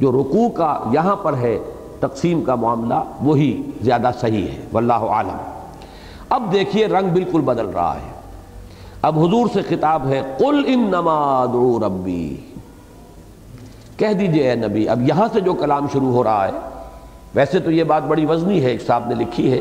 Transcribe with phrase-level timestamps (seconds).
[0.00, 1.58] جو رکوع کا یہاں پر ہے،
[2.00, 5.36] تقسیم کا معاملہ وہی زیادہ صحیح ہے، واللہ عالم
[6.28, 8.10] اب دیکھیے رنگ بالکل بدل رہا ہے۔
[9.02, 12.36] اب حضور سے خطاب ہے، قل انما ادعو ربی۔
[13.96, 16.52] کہہ دیجیے اے نبی، اب یہاں سے جو کلام شروع ہو رہا ہے،
[17.34, 19.60] ویسے تو یہ بات بڑی وزنی ہے، ایک صاحب نے لکھی ہے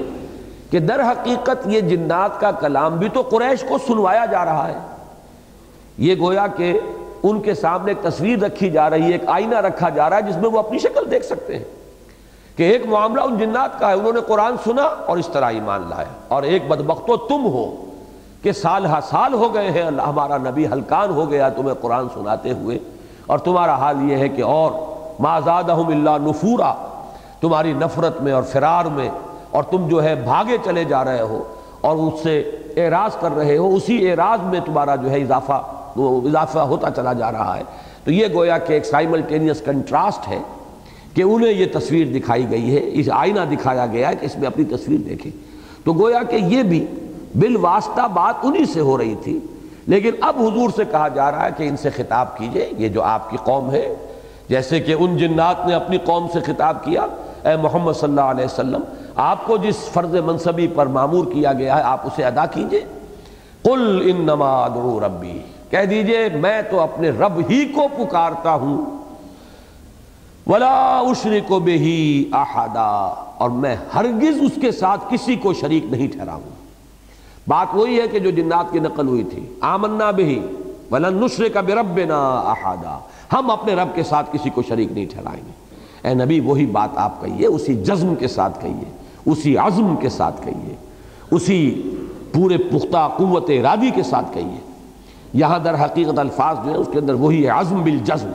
[0.71, 4.79] کہ در حقیقت یہ جنات کا کلام بھی تو قریش کو سنوایا جا رہا ہے۔
[5.97, 6.79] یہ گویا کہ
[7.23, 10.21] ان کے سامنے ایک تصویر رکھی جا رہی ہے، ایک آئینہ رکھا جا رہا ہے
[10.21, 11.63] جس میں وہ اپنی شکل دیکھ سکتے ہیں۔
[12.55, 15.81] کہ ایک معاملہ ان جنات کا ہے، انہوں نے قرآن سنا اور اس طرح ایمان
[15.89, 17.75] لایا۔ اور ایک بدبختو تم ہو
[18.43, 22.07] کہ سال ہا سال ہو گئے ہیں، اللہ ہمارا نبی ہلکان ہو گیا، تمہیں قرآن
[22.13, 22.79] سناتے ہوئے۔
[23.27, 24.71] اور تمہارا حال یہ ہے کہ اور
[25.19, 26.73] ما زادہم اللہ نفورا،
[27.41, 29.09] تمہاری نفرت میں اور فرار میں
[29.51, 31.43] اور تم جو ہے بھاگے چلے جا رہے ہو
[31.81, 32.39] اور اس سے
[32.77, 35.61] اعراض کر رہے ہو، اسی اعراض میں تمہارا جو ہے اضافہ
[36.07, 37.63] اضافہ ہوتا چلا جا رہا ہے۔
[38.03, 40.39] تو یہ گویا کہ ایک سائملٹینیس کنٹراسٹ ہے
[41.13, 44.47] کہ انہیں یہ تصویر دکھائی گئی ہے، اس آئینہ دکھایا گیا ہے کہ اس میں
[44.47, 45.31] اپنی تصویر دیکھیں۔
[45.85, 46.85] تو گویا کہ یہ بھی
[47.35, 49.39] بالواسطہ بات انہی سے ہو رہی تھی۔
[49.87, 53.03] لیکن اب حضور سے کہا جا رہا ہے کہ ان سے خطاب کیجیے، یہ جو
[53.03, 53.95] آپ کی قوم ہے،
[54.49, 57.01] جیسے کہ ان جنات نے اپنی قوم سے خطاب کیا،
[57.45, 58.81] اے محمد صلی اللہ علیہ وسلم،
[59.15, 62.81] آپ کو جس فرض منصبی پر معمور کیا گیا ہے، آپ اسے ادا کیجیے۔
[63.63, 65.39] قل انما ادعو ربی۔
[65.69, 68.85] کہہ دیجیے، میں تو اپنے رب ہی کو پکارتا ہوں۔
[70.47, 76.49] ولا اشرک بہی احدا اور میں ہرگز اس کے ساتھ کسی کو شریک نہیں ٹھہراؤں۔
[77.47, 80.39] بات وہی ہے کہ جو جنات کی نقل ہوئی تھی۔ آمنا بہی
[80.91, 82.99] ولن نشرک بربنا احدا
[83.33, 85.51] ہم اپنے رب کے ساتھ کسی کو شریک نہیں ٹھہرائیں گے۔
[86.07, 88.91] اے نبی، وہی بات آپ کہیے، اسی جزم کے ساتھ کہیے،
[89.25, 90.75] اسی عزم کے ساتھ کہیے،
[91.31, 91.81] اسی
[92.33, 94.68] پورے پختہ قوت ارادی کے ساتھ کہیے۔
[95.33, 98.29] یہاں در حقیقت الفاظ جو ہے اس کے اندر وہی ہے، عزم بالجزم۔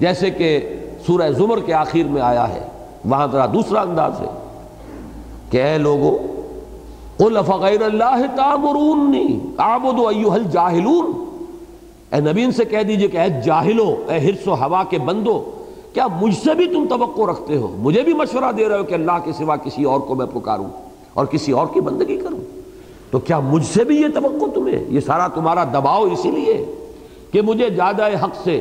[0.00, 0.76] جیسے کہ
[1.06, 2.66] سورہ زمر کے آخر میں آیا ہے،
[3.04, 4.26] وہاں ذرا دوسرا انداز ہے۔
[5.50, 6.18] کہ اے لوگو،
[7.16, 11.24] قل فغیر اللہ تامرونی اعبد ایوہ الجاہلون۔
[12.12, 15.50] اے نبی، ان سے کہہ دیجیے کہ اے جاہلو، اے حرص و ہوا کے بندو،
[15.92, 18.94] کیا مجھ سے بھی تم توقع رکھتے ہو؟ مجھے بھی مشورہ دے رہے ہو کہ
[18.94, 20.64] اللہ کے سوا کسی اور کو میں پکاروں
[21.14, 22.33] اور کسی اور کی بندگی کروں؟
[23.14, 26.74] تو کیا مجھ سے بھی یہ توقع تمہیں؟ یہ سارا تمہارا دباؤ اسی لیے
[27.32, 28.60] کہ مجھے زیادہ حق سے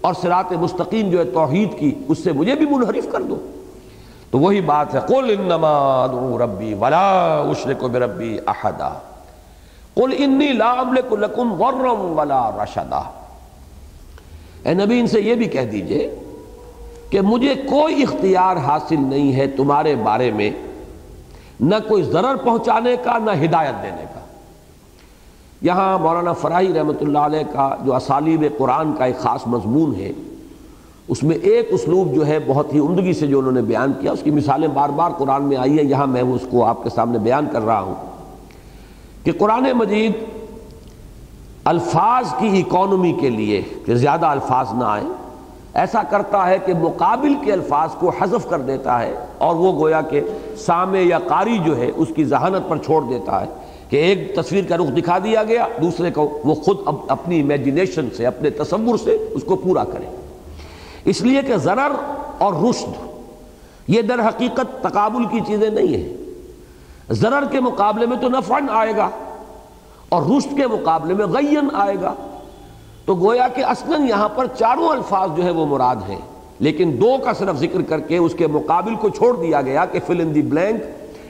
[0.00, 3.36] اور سرات مستقیم جو ہے توحید کی، اس سے مجھے بھی منحرف کر دو۔
[4.30, 8.88] تو وہی بات ہے، قل انما ادعو ربی ولا اشرک بربی احدا۔
[9.94, 13.02] قل انی لا املک لکم غرم ولا رشدا۔
[14.64, 16.14] اے نبی، ان سے یہ بھی کہہ دیجیے
[17.10, 20.50] کہ مجھے کوئی اختیار حاصل نہیں ہے تمہارے بارے میں
[21.60, 24.20] نہ کوئی ضرر پہنچانے کا، نہ ہدایت دینے کا۔
[25.62, 30.12] یہاں مولانا فراہی رحمۃ اللہ علیہ کا جو اسالیب قرآن کا ایک خاص مضمون ہے،
[31.08, 34.12] اس میں ایک اسلوب جو ہے بہت ہی عمدگی سے جو انہوں نے بیان کیا،
[34.12, 36.90] اس کی مثالیں بار بار قرآن میں آئی ہیں، یہاں میں اس کو آپ کے
[36.90, 37.94] سامنے بیان کر رہا ہوں
[39.24, 40.12] کہ قرآن مجید
[41.64, 45.08] الفاظ کی اکانومی کے لیے کہ زیادہ الفاظ نہ آئیں،
[45.74, 50.00] ایسا کرتا ہے کہ مقابل کے الفاظ کو حذف کر دیتا ہے اور وہ گویا
[50.00, 50.20] کہ
[50.56, 53.46] سامع یا قاری جو ہے، اس کی ذہانت پر چھوڑ دیتا ہے
[53.88, 56.76] کہ ایک تصویر کا رخ دکھا دیا گیا، دوسرے کو وہ خود
[57.08, 60.16] اپنی امیجنیشن سے، اپنے تصور سے اس کو پورا کرے۔
[61.04, 61.92] اس لیے کہ ضرر
[62.38, 62.90] اور رشد،
[63.88, 66.16] یہ در حقیقت تقابل کی چیزیں نہیں ہیں۔
[67.10, 69.10] ضرر کے مقابلے میں تو نفعن آئے گا
[70.08, 72.14] اور رشد کے مقابلے میں غین آئے گا۔
[73.04, 77.16] تو گویا کہ اصلاً یہاں پر چاروں الفاظ جو ہے وہ مراد ہیں۔ لیکن دو
[77.24, 80.34] کا صرف ذکر کر کے اس کے مقابل کو چھوڑ دیا گیا کہ فل ان
[80.34, 80.82] دی بلینک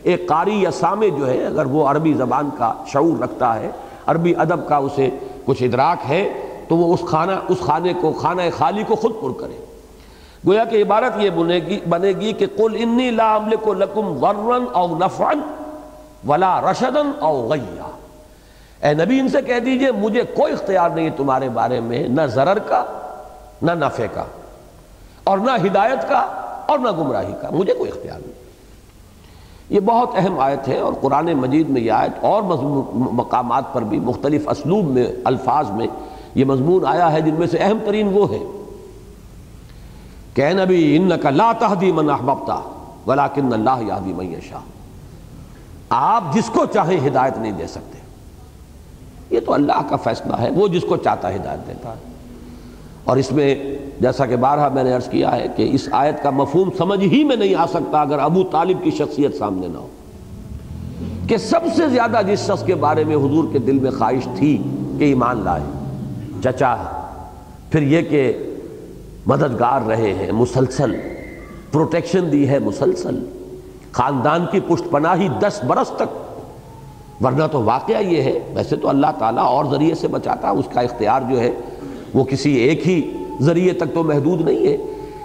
[0.02, 3.70] ایک قاری یا سامع جو ہے، اگر وہ عربی زبان کا شعور رکھتا ہے،
[4.06, 5.10] عربی ادب کا اسے
[5.44, 6.32] کچھ ادراک ہے،
[6.68, 9.56] تو وہ اس خانہ، اس خانے کو، خانہ خالی کو خود پر کرے۔
[10.46, 14.64] گویا کہ عبارت یہ بنے گی بنے گی کہ قل انی لا املک لکم ضرن
[14.72, 15.32] او نفعا
[16.28, 17.90] ولا رشدن او غیا۔
[18.82, 22.58] اے نبی، ان سے کہہ دیجیے، مجھے کوئی اختیار نہیں تمہارے بارے میں، نہ ضرر
[22.58, 22.84] کا،
[23.62, 24.24] نہ نفع کا۔
[25.24, 26.18] اور نہ ہدایت کا
[26.68, 28.32] اور نہ گمراہی کا، مجھے کوئی اختیار نہیں۔
[29.70, 32.42] یہ بہت اہم آیت ہے اور قرآن مجید میں یہ آیت اور
[32.94, 35.86] مقامات پر بھی، مختلف اسلوب میں، الفاظ میں
[36.34, 38.38] یہ مضمون آیا ہے، جن میں سے اہم ترین وہ ہے۔
[40.34, 42.60] کہ نبی ان کا لا تہدی من احببتا،
[43.06, 44.58] ولیکن اللہ یہدی من یشاء۔
[45.88, 47.98] آپ جس کو چاہیں ہدایت نہیں دے سکتے۔
[49.30, 52.13] یہ تو اللہ کا فیصلہ ہے، وہ جس کو چاہتا ہدایت دیتا ہے۔
[53.04, 53.54] اور اس میں
[54.00, 57.22] جیسا کہ بارہا میں نے عرض کیا ہے کہ اس آیت کا مفہوم سمجھ ہی
[57.24, 59.88] میں نہیں آ سکتا اگر ابو طالب کی شخصیت سامنے نہ ہو
[61.28, 64.56] کہ سب سے زیادہ جس شخص کے بارے میں حضور کے دل میں خواہش تھی
[64.98, 65.62] کہ ایمان لائے،
[66.42, 66.74] چچا
[67.70, 68.32] پھر یہ کہ
[69.26, 70.94] مددگار رہے ہیں، مسلسل،
[71.72, 73.18] پروٹیکشن دی ہے، مسلسل،
[73.92, 79.12] خاندان کی پشت پناہی دس برس تک، ورنہ تو واقعہ یہ ہے، ویسے تو اللہ
[79.18, 81.50] تعالیٰ اور ذریعے سے بچاتا، اس کا اختیار جو ہے
[82.14, 84.76] وہ کسی ایک ہی ذریعے تک تو محدود نہیں ہے۔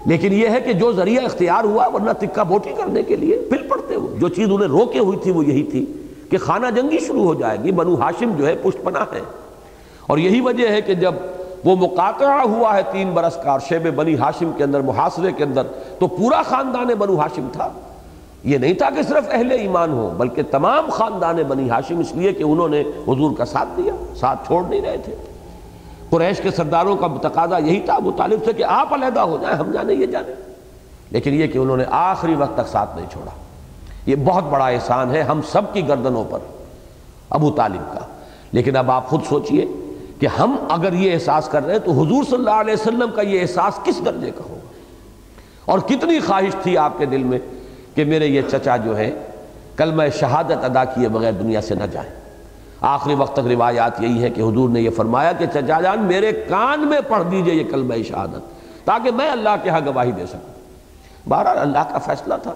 [0.05, 3.57] لیکن یہ ہے کہ جو ذریعہ اختیار ہوا، ورنہ تکہ بوٹی کرنے کے لیے پھر
[3.69, 5.85] پڑتے ہو جو چیز انہیں روکے ہوئی تھی وہ یہی تھی
[6.29, 9.19] کہ خانہ جنگی شروع ہو جائے گی، بنو ہاشم جو ہے پشت پناہ ہے
[10.07, 11.13] اور یہی وجہ ہے کہ جب
[11.65, 15.43] وہ مقاطعہ ہوا ہے تین برس کا اور شیب بنی ہاشم کے اندر، محاصرے کے
[15.43, 15.63] اندر،
[15.99, 17.69] تو پورا خاندان بنو ہاشم تھا۔
[18.43, 22.33] یہ نہیں تھا کہ صرف اہل ایمان ہو بلکہ تمام خاندان بنی ہاشم اس لیے
[22.33, 25.15] کہ انہوں نے حضور کا ساتھ دیا، ساتھ چھوڑ نہیں رہے تھے۔
[26.09, 29.57] قریش کے سرداروں کا تقاضا یہی تھا، ابو طالب سے کہ آپ علیحدہ ہو جائیں،
[29.57, 30.33] ہم جانے، یہ جانے۔
[31.11, 33.31] لیکن یہ کہ انہوں نے آخری وقت تک ساتھ نہیں چھوڑا۔
[34.05, 36.39] یہ بہت بڑا احسان ہے ہم سب کی گردنوں پر،
[37.29, 37.99] ابو طالب کا۔
[38.51, 39.65] لیکن اب آپ خود سوچئے
[40.19, 43.21] کہ ہم اگر یہ احساس کر رہے ہیں تو حضور صلی اللہ علیہ وسلم کا
[43.21, 44.67] یہ احساس کس درجے کا ہوگا
[45.65, 47.39] اور کتنی خواہش تھی آپ کے دل میں
[47.95, 49.11] کہ میرے یہ چچا جو ہے
[49.77, 52.18] کلمہ شہادت ادا کیے بغیر دنیا سے نہ جائیں۔
[52.81, 56.31] آخری وقت تک روایات یہی ہے کہ حضور نے یہ فرمایا کہ چچا جان، میرے
[56.31, 58.39] کان میں پڑھ دیجیے یہ کلمہ شہادت،
[58.85, 60.59] تاکہ میں اللہ کے ہاں گواہی دے سکوں۔
[61.29, 62.53] بہرحال اللہ کا فیصلہ تھا۔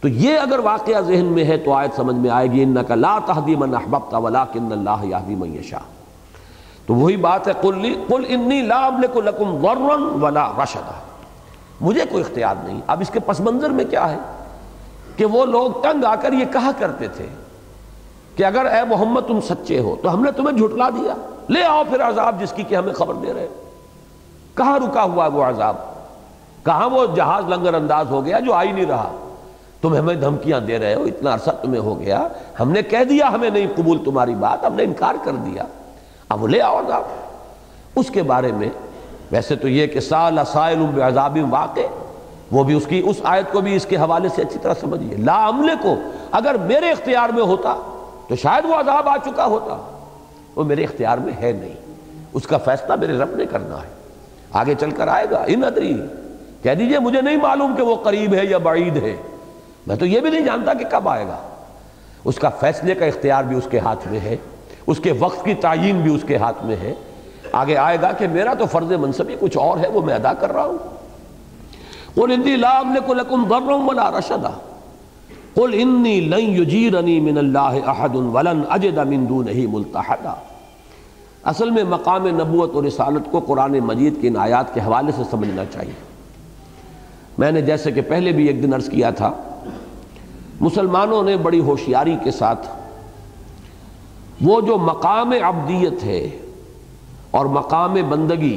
[0.00, 3.18] تو یہ اگر واقعہ ذہن میں ہے تو آیت سمجھ میں آئے گی، انکا لا
[3.26, 5.78] تہدی من احببت ولیکن اللہ یہدی من یشا
[6.86, 11.00] تو وہی بات ہے، قل انی لا املک لکم ضرا ولا رشدا۔
[11.80, 14.18] مجھے کوئی اختیار نہیں۔ اب اس کے پس منظر میں کیا ہے؟
[15.16, 17.26] کہ وہ لوگ تنگ آ کر یہ کہا کرتے تھے۔
[18.40, 21.14] کہ اگر اے محمد تم سچے ہو تو ہم نے تمہیں جھٹلا دیا۔
[21.48, 23.48] لے آؤ پھر عذاب جس کی کہ ہمیں خبر دے رہے۔
[24.54, 25.76] کہاں رکا ہوا ہے وہ عذاب؟
[26.64, 29.12] کہاں وہ جہاز لنگر انداز ہو گیا جو آئی نہیں رہا؟
[29.82, 32.28] تم ہمیں دھمکیاں دے رہے ہو، اتنا عرصہ تمہیں ہو گیا۔
[32.60, 35.64] ہم نے کہہ دیا، ہمیں نہیں قبول تمہاری بات، ہم نے انکار کر دیا۔
[36.28, 37.02] اب لے آؤ عذاب۔
[37.96, 38.68] اس کے بارے میں
[39.30, 41.80] ویسے تو یہ کہ سال سائل بعذاب واقع،
[42.52, 45.16] وہ بھی اس کی، اس آیت کو بھی اس کے حوالے سے اچھی طرح سمجھیے۔
[45.16, 45.94] لا عملے کو
[46.30, 47.96] اگر میرے اختیار میں ہوتا
[48.30, 49.98] تو شاید وہ عذاب آ چکا ہوتا۔
[50.56, 51.74] وہ میرے اختیار میں ہے نہیں۔
[52.32, 53.88] اس کا فیصلہ میرے رب نے کرنا ہے۔
[54.52, 56.02] آگے چل کر آئے گا۔ ان ادری
[56.62, 59.16] کہہ دیجیے، مجھے نہیں معلوم کہ وہ قریب ہے یا بعید ہے۔
[59.86, 61.36] میں تو یہ بھی نہیں جانتا کہ کب آئے گا۔
[62.24, 64.36] اس کا فیصلے کا اختیار بھی اس کے ہاتھ میں ہے۔
[64.86, 66.94] اس کے وقت کی تعین بھی اس کے ہاتھ میں ہے۔
[67.52, 70.52] آگے آئے گا کہ میرا تو فرض منصبی کچھ اور ہے، وہ میں ادا کر
[70.52, 70.78] رہا ہوں۔
[72.14, 74.10] قل انی لا املک لکم ضرا ولا
[75.54, 80.34] قل انی لن یجیرنی من اللہ احد ولن اجد من دونہ ملتحدا۔
[81.44, 85.22] اصل میں مقام نبوت اور رسالت کو قرآن مجید کی ان آیات کے حوالے سے
[85.30, 85.92] سمجھنا چاہیے۔
[87.38, 89.30] میں نے جیسے کہ پہلے بھی ایک دن عرض کیا تھا،
[90.60, 92.66] مسلمانوں نے بڑی ہوشیاری کے ساتھ
[94.42, 96.28] وہ جو مقام عبدیت ہے
[97.30, 98.56] اور مقام بندگی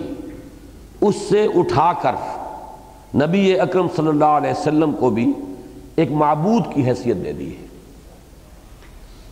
[1.01, 2.15] اس سے اٹھا کر
[3.15, 5.31] نبی اکرم صلی اللہ علیہ وسلم کو بھی
[5.95, 7.65] ایک معبود کی حیثیت دے دی ہے۔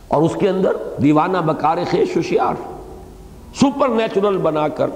[0.07, 0.71] اور اس کے اندر
[1.03, 2.53] دیوانہ بکار خیش ہوشیار
[3.55, 4.87] سپر نیچرل بنا کر،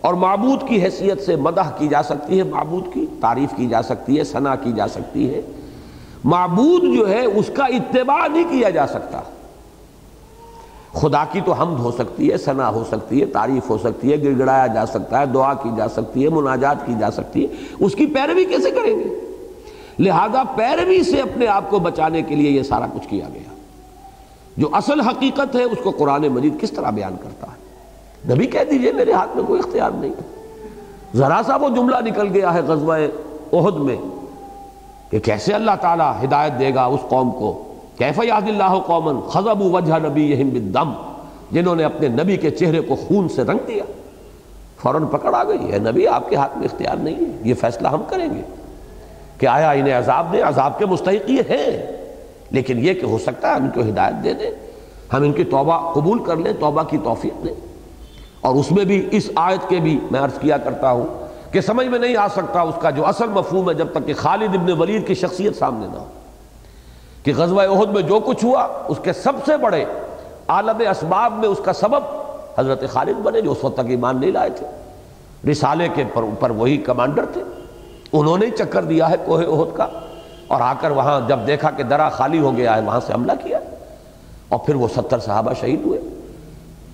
[0.00, 3.82] اور معبود کی حیثیت سے مدح کی جا سکتی ہے، معبود کی تعریف کی جا
[3.82, 5.40] سکتی ہے، ثنا کی جا سکتی ہے۔
[6.24, 9.20] معبود جو ہے، اس کا اتباع نہیں کیا جا سکتا۔
[10.92, 14.22] خدا کی تو حمد ہو سکتی ہے، ثنا ہو سکتی ہے، تعریف ہو سکتی ہے
[14.22, 17.54] گڑ گڑایا جا سکتا ہے، دعا کی جا سکتی ہے، مناجات کی جا سکتی ہے۔
[17.80, 19.31] اس کی پیروی کیسے کریں گے؟
[20.02, 23.54] لہذا پیروی سے اپنے آپ کو بچانے کے لیے یہ سارا کچھ کیا گیا۔
[24.56, 27.62] جو اصل حقیقت ہے، اس کو قرآن مجید کس طرح بیان کرتا ہے؟
[28.34, 30.12] نبی کہہ دیجیے، میرے ہاتھ میں کوئی اختیار نہیں۔
[31.14, 32.96] ذرا سا وہ جملہ نکل گیا ہے غزوہ
[33.52, 33.96] عہد میں
[35.10, 39.62] کہ کیسے اللہ تعالیٰ ہدایت دے گا اس قوم کو۔ کیف یاد اللہ قومن خزب
[39.62, 40.92] وجہ نبی بالدم،
[41.50, 43.84] جنہوں نے اپنے نبی کے چہرے کو خون سے رنگ دیا۔
[44.82, 47.88] فوراً پکڑ آ گئی ہے نبی، آپ کے ہاتھ میں اختیار نہیں ہے، یہ فیصلہ
[47.88, 48.61] ہم کریں گے۔
[49.42, 51.86] کہ آیا انہیں عذاب دیں، عذاب کے مستحق یہ ہیں۔
[52.50, 54.50] لیکن یہ کہ ہو سکتا ہے ہم ان کو ہدایت دے دیں،
[55.12, 57.54] ہم ان کی توبہ قبول کر لیں، توبہ کی توفیق دیں۔
[58.40, 61.06] اور اس میں بھی، اس آیت کے بھی میں عرض کیا کرتا ہوں
[61.52, 64.14] کہ سمجھ میں نہیں آ سکتا اس کا جو اصل مفہوم ہے جب تک کہ
[64.14, 66.04] خالد ابن ولید کی شخصیت سامنے نہ ہو۔
[67.22, 69.84] کہ غزوہ عہد میں جو کچھ ہوا، اس کے سب سے بڑے
[70.48, 72.02] عالم اسباب میں اس کا سبب
[72.58, 74.66] حضرت خالد بنے جو اس وقت تک ایمان نہیں لائے تھے۔
[75.50, 76.04] رسالے کے
[76.40, 77.61] پر وہی کمانڈر تھے۔
[78.12, 79.86] انہوں نے چکر دیا ہے کوہ عہد کا
[80.46, 83.32] اور آ کر وہاں جب دیکھا کہ درا خالی ہو گیا ہے، وہاں سے حملہ
[83.42, 83.58] کیا
[84.48, 86.00] اور پھر وہ ستر صحابہ شہید ہوئے۔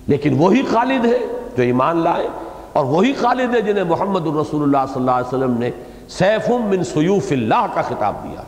[0.07, 1.19] لیکن وہی خالد ہے
[1.57, 2.27] جو ایمان لائے
[2.73, 5.69] اور وہی خالد ہے جنہیں محمد الرسول اللہ صلی اللہ علیہ وسلم نے
[6.09, 8.41] سیف من سیوف اللہ کا خطاب دیا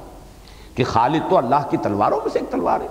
[0.75, 2.87] کہ خالد تو اللہ کی تلواروں میں سے ایک تلوار ہے۔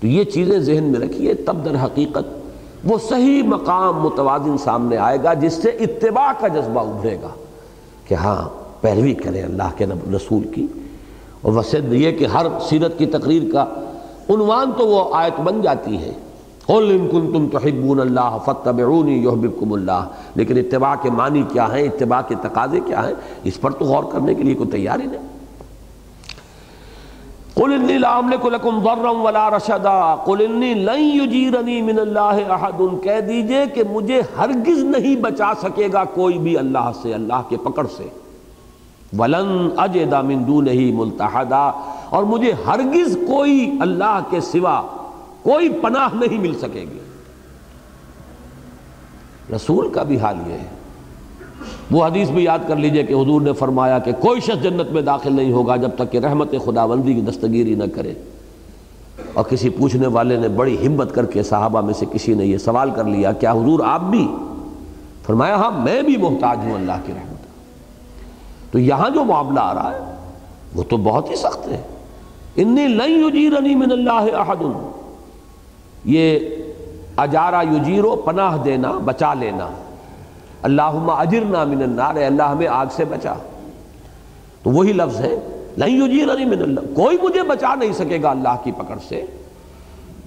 [0.00, 2.46] تو یہ چیزیں ذہن میں رکھیے، تب در حقیقت
[2.84, 7.28] وہ صحیح مقام متوازن سامنے آئے گا جس سے اتباع کا جذبہ ابھرے گا۔
[8.08, 8.48] کہ ہاں
[8.80, 10.66] پیروی کریں اللہ کے رسول کی۔
[11.42, 13.62] اور وسیع یہ کہ ہر سیرت کی تقریر کا
[14.28, 16.12] عنوان تو وہ آیت بن جاتی ہے۔
[16.66, 22.20] قل ان کنتم تحبون اللہ فتبعونی یحببکم اللہ۔ لیکن اتباع کے معنی کیا ہیں؟ اتباع
[22.28, 25.35] کے تقاضے کیا ہیں؟ اس پر تو غور کرنے کے لیے کوئی تیار ہی نہیں۔
[27.56, 30.16] قل انی لا املک لکم ضرا ولا رشدا.
[30.24, 35.88] قل انی لن یجیرنی من اللہ احد کہہ دیجیے کہ مجھے ہرگز نہیں بچا سکے
[35.92, 38.08] گا کوئی بھی اللہ سے، اللہ کے پکڑ سے۔
[39.18, 41.70] ولن اجدا من دونہی ملتحدا۔
[42.10, 44.82] اور مجھے ہرگز کوئی اللہ کے سوا
[45.42, 46.98] کوئی پناہ نہیں مل سکے گی۔
[49.56, 50.75] رسول کا بھی حال یہ ہے۔
[51.90, 55.02] وہ حدیث بھی یاد کر لیجیے کہ حضور نے فرمایا کہ کوئی شخص جنت میں
[55.02, 58.14] داخل نہیں ہوگا جب تک کہ رحمت خداوندی کی دستگیری نہ کرے۔
[59.34, 62.58] اور کسی پوچھنے والے نے بڑی ہمت کر کے صحابہ میں سے کسی نے یہ
[62.58, 64.28] سوال کر لیا، کیا حضور آپ بھی؟
[65.26, 67.36] فرمایا ہاں میں بھی محتاج ہوں اللہ کی رحمت۔
[68.72, 70.14] تو یہاں جو معاملہ آ رہا ہے،
[70.74, 71.80] وہ تو بہت ہی سخت ہے۔
[72.56, 74.62] انی لن یجیرنی من اللہ احد۔
[76.04, 76.38] یہ
[77.16, 79.68] اجارہ یجیرو، پناہ دینا، بچا لینا۔
[80.62, 83.34] اللہم اجرنا من النار، اے اللہ ہمیں آگ سے بچا۔
[84.62, 85.36] تو وہی لفظ ہے،
[85.78, 89.24] لن یجیرنی من اللہ، کوئی مجھے بچا نہیں سکے گا اللہ کی پکڑ سے۔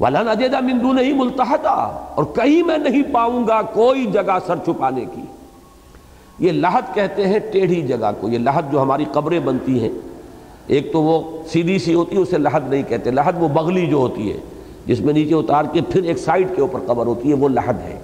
[0.02, 5.06] وَلَنْ أَجَدَ مِن دُونِهِ مُلْتَحَدًا، اور کہیں میں نہیں پاؤں گا کوئی جگہ سر چھپانے
[5.16, 5.22] کی۔
[6.40, 9.92] یہ لحد کہتے ہیں ٹیڑھی جگہ کو، یہ لحد جو ہماری قبریں بنتی ہیں۔
[10.68, 13.96] ایک تو وہ سیدھی سی ہوتی ہے، اسے لحد نہیں کہتے۔ لحد وہ بغلی جو
[13.96, 14.38] ہوتی ہے،
[14.86, 17.74] جس میں نیچے اتار کے پھر ایک سائڈ کے اوپر قبر ہوتی ہے، وہ لحد
[17.74, 18.00] ہے۔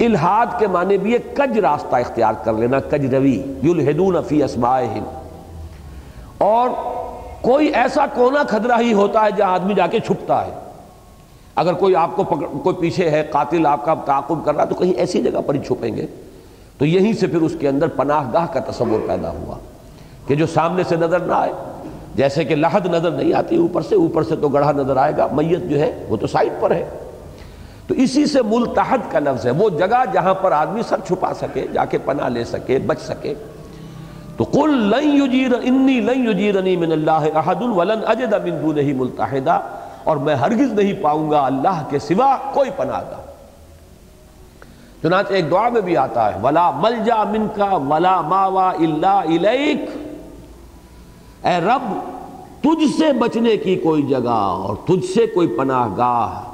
[0.00, 5.04] الہاد کے معنی بھی ایک کج راستہ اختیار کر لینا، کج روی یلحدون فی اسمائہم۔
[6.38, 6.68] اور
[7.40, 10.50] کوئی ایسا کونا کھدرا ہی ہوتا ہے جہاں آدمی جا کے چھپتا ہے۔
[11.56, 14.74] اگر کوئی آپ کو پکڑ، کوئی پیچھے ہے، قاتل آپ کا تعاقب کر رہا تو
[14.74, 16.06] کہیں ایسی جگہ پر ہی چھپیں گے۔
[16.78, 19.56] تو یہیں سے پھر اس کے اندر پناہ گاہ کا تصور پیدا ہوا
[20.26, 21.52] کہ جو سامنے سے نظر نہ آئے۔
[22.14, 25.28] جیسے کہ لحد نظر نہیں آتی، اوپر سے اوپر سے تو گڑھا نظر آئے گا،
[25.32, 26.88] میت جو ہے وہ تو سائڈ پر ہے۔
[27.86, 31.66] تو اسی سے ملتحد کا لفظ ہے۔ وہ جگہ جہاں پر آدمی سر چھپا سکے،
[31.72, 33.34] جا کے پناہ لے سکے، بچ سکے۔
[34.36, 39.58] تو قل لن یجیر، انی لن یجیرنی من اللہ احد ولن اجد من دونہ ملتحدا
[40.04, 43.20] اور میں ہرگز نہیں پاؤں گا اللہ کے سوا کوئی پناہ گا
[45.02, 49.88] چنانچہ ایک دعا میں بھی آتا ہے، ولا ملجا من کا ولا ماوا اللہ الیک۔
[51.46, 51.92] اے رب،
[52.60, 56.53] تجھ سے بچنے کی کوئی جگہ اور تجھ سے کوئی پناہ گاہ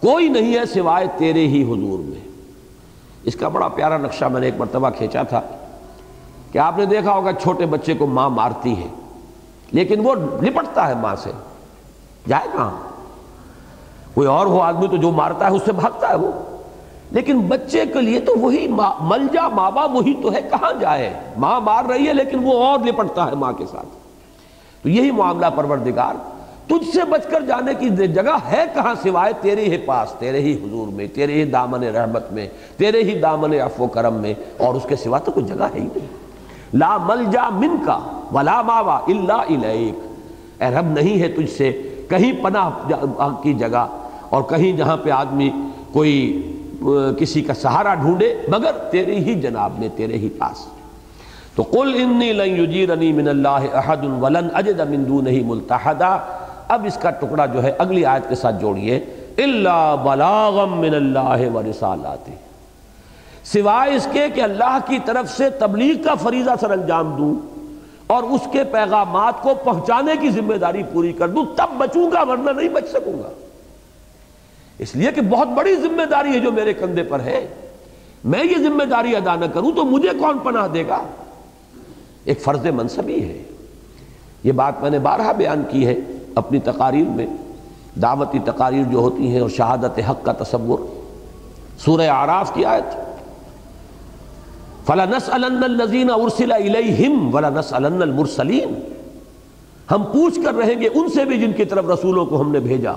[0.00, 2.28] کوئی نہیں ہے سوائے تیرے ہی حضور میں۔
[3.24, 5.40] اس کا بڑا پیارا نقشہ میں نے ایک مرتبہ کھینچا تھا
[6.52, 8.86] کہ آپ نے دیکھا ہوگا چھوٹے بچے کو ماں مارتی ہے،
[9.72, 11.30] لیکن وہ لپٹتا ہے ماں سے۔
[12.28, 12.70] جائے کہاں
[14.14, 16.30] کوئی اور ہو آدمی تو جو مارتا ہے، اس سے بھاگتا ہے وہ۔
[17.10, 18.66] لیکن بچے کے لیے تو وہی
[19.00, 22.64] مل جا ماں باپ وہی تو ہے، کہاں جائے؟ ماں مار رہی ہے، لیکن وہ
[22.64, 23.86] اور لپٹتا ہے ماں کے ساتھ۔
[24.82, 26.14] تو یہی معاملہ پروردگار
[26.70, 30.52] تجھ سے بچ کر جانے کی جگہ ہے کہاں سوائے تیرے ہی پاس، تیرے ہی
[30.54, 32.46] حضور میں، تیرے ہی دامن رحمت میں،
[32.76, 35.86] تیرے ہی دامن عفو کرم میں، اور اس کے سوا تو کوئی جگہ ہے ہی
[35.86, 36.06] نہیں۔
[36.74, 37.98] لا مل جا من کا
[38.32, 41.70] ولا ماوا اللہ الیک۔ اے رب، نہیں ہے تجھ سے
[42.08, 43.86] کہیں پناہ کی جگہ
[44.28, 45.50] اور کہیں جہاں پہ آدمی
[45.92, 46.16] کوئی
[47.18, 50.66] کسی کا سہارا ڈھونڈے، مگر تیرے ہی جناب میں، تیرے ہی پاس۔
[51.54, 56.16] تو قل انی لن یجیرنی من اللہ احد ولن اجد من دونہ ملتحدا۔
[56.70, 58.96] اب اس کا ٹکڑا جو ہے اگلی آیت کے ساتھ جوڑیے
[59.38, 62.32] الا بلاغم من اللہ ورسالاتی
[63.44, 67.34] سوائے اس کے کہ اللہ کی طرف سے تبلیغ کا فریضہ سر انجام دوں
[68.06, 72.22] اور اس کے پیغامات کو پہنچانے کی ذمہ داری پوری کر دوں، تب بچوں گا
[72.28, 73.28] ورنہ نہیں بچ سکوں گا۔
[74.78, 77.48] اس لیے کہ بہت بڑی ذمہ داری ہے جو میرے کندھے پر ہے۔
[78.24, 81.02] میں یہ ذمہ داری ادا نہ کروں تو مجھے کون پناہ دے گا؟
[82.24, 83.42] ایک فرض منصبی ہے۔
[84.44, 85.94] یہ بات میں نے بارہا بیان کی ہے۔
[86.34, 87.26] اپنی تقاریر میں،
[88.02, 90.78] دعوتی تقاریر جو ہوتی ہیں، اور شہادت حق کا تصور۔
[91.78, 93.10] سورہ آراف کی آیت۔
[94.86, 98.72] فَلَنَسْأَلَنَّ الَّذِينَ أُرْسِلَ إِلَيْهِمْ وَلَنَسْأَلَنَّ الْمُرْسَلِينَ۔
[99.90, 102.60] ہم پوچھ کر رہیں گے ان سے بھی جن کی طرف رسولوں کو ہم نے
[102.60, 102.92] بھیجا۔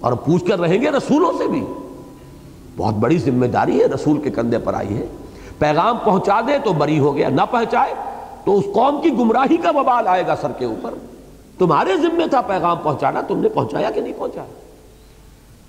[0.00, 1.64] اور پوچھ کر رہیں گے رسولوں سے بھی۔
[2.76, 5.06] بہت بڑی ذمہ داری ہے رسول کے کندھے پر آئی ہے۔
[5.58, 7.94] پیغام پہنچا دے تو بری ہو گیا، نہ پہنچائے
[8.44, 10.94] تو اس قوم کی گمراہی کا ببال آئے گا سر کے اوپر۔
[11.58, 14.46] تمہارے ذمہ تھا پیغام پہنچانا، تم نے پہنچایا کہ نہیں پہنچایا؟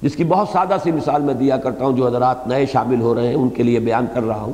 [0.02, 3.16] جس کی بہت سادہ سی مثال میں دیا کرتا ہوں، جو حضرات نئے شامل ہو
[3.16, 4.54] رہے ہیں، ان کے لیے بیان کر رہا ہوں۔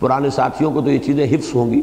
[0.00, 1.82] پرانے ساتھیوں کو تو یہ چیزیں حفظ ہوں گی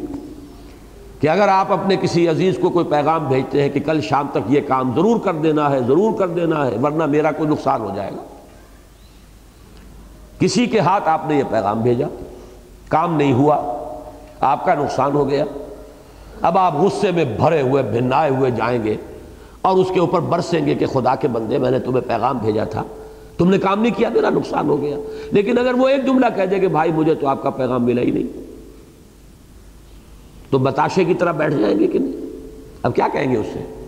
[1.20, 4.40] کہ اگر آپ اپنے کسی عزیز کو کوئی پیغام بھیجتے ہیں کہ کل شام تک
[4.48, 7.92] یہ کام ضرور کر دینا ہے، ضرور کر دینا ہے، ورنہ میرا کوئی نقصان ہو
[7.96, 8.24] جائے گا۔
[10.40, 12.08] کسی کے ہاتھ آپ نے یہ پیغام بھیجا،
[12.88, 13.78] کام نہیں ہوا،
[14.40, 15.46] آپ کا نقصان ہو گیا۔
[16.42, 18.96] اب آپ غصے میں بھرے ہوئے، بھنائے ہوئے جائیں گے
[19.62, 22.64] اور اس کے اوپر برسیں گے کہ خدا کے بندے، میں نے تمہیں پیغام بھیجا
[22.64, 22.84] تھا۔
[23.38, 24.98] تم نے کام نہیں کیا، میرا نقصان ہو گیا۔
[25.32, 28.02] لیکن اگر وہ ایک جملہ کہہ دے کہ بھائی مجھے تو آپ کا پیغام ملا
[28.02, 28.42] ہی نہیں،
[30.50, 32.26] تو بتاشے کی طرح بیٹھ جائیں گے کہ نہیں؟
[32.84, 33.86] اب کیا کہیں گے اس سے؟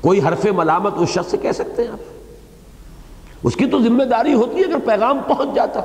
[0.00, 1.98] کوئی حرف ملامت اس شخص سے کہہ سکتے ہیں آپ؟
[3.42, 5.80] اس کی تو ذمہ داری ہوتی ہے اگر پیغام پہنچ جاتا۔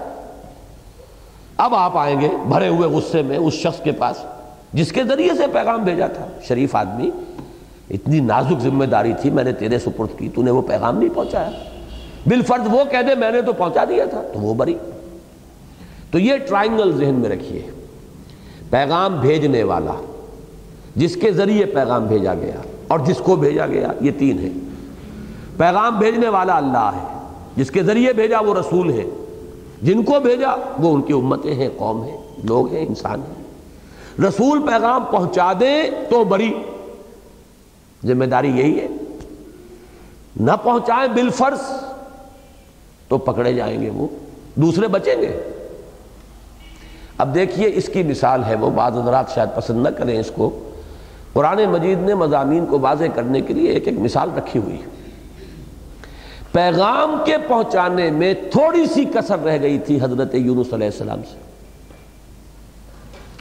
[1.58, 4.17] اب آپ آئیں گے بھرے ہوئے غصے میں اس شخص کے پاس۔
[4.74, 7.12] جس کے ذریعے سے پیغام بھیجا تھا۔ شریف آدمی،
[7.90, 11.10] اتنی نازک ذمہ داری تھی، میں نے تیرے سپرد کی، تو نے وہ پیغام نہیں
[11.16, 11.51] پہنچایا۔
[12.28, 14.74] بالفرض وہ کہہ دے، میں نے تو پہنچا دیا تھا، تو وہ بری۔
[16.12, 17.62] تو یہ ٹرائنگل ذہن میں رکھیے۔
[18.70, 19.94] پیغام بھیجنے والا،
[20.96, 24.50] جس کے ذریعے پیغام بھیجا گیا اور جس کو بھیجا گیا، یہ تین ہے
[25.58, 27.18] پیغام بھیجنے والا اللہ ہے،
[27.56, 29.04] جس کے ذریعے بھیجا وہ رسول ہے
[29.82, 33.40] جن کو بھیجا وہ ان کی امتیں ہیں، قوم ہیں، لوگ ہیں، انسان ہیں۔
[34.28, 36.54] رسول پیغام پہنچا دے تو بری
[38.06, 38.88] ذمہ داری یہی ہے۔
[40.40, 41.62] نہ پہنچائیں بالفرض
[43.08, 44.08] تو پکڑے جائیں گے وہ،
[44.56, 45.40] دوسرے بچیں گے۔
[47.18, 50.70] اب دیکھیے اس کی مثال ہے وہ، بعض حضرات شاید پسند نہ کریں اس کو۔
[51.34, 54.78] قرآن مجید نے مضامین کو واضح کرنے کے لیے ایک ایک مثال رکھی ہوئی۔
[56.51, 61.50] پیغام کے پہنچانے میں تھوڑی سی کسر رہ گئی تھی حضرت یونس علیہ السلام سے۔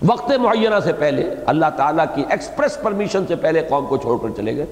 [0.07, 4.29] وقت معینہ سے پہلے اللہ تعالیٰ کی ایکسپریس پرمیشن سے پہلے قوم کو چھوڑ کر
[4.37, 4.67] چلے گئے۔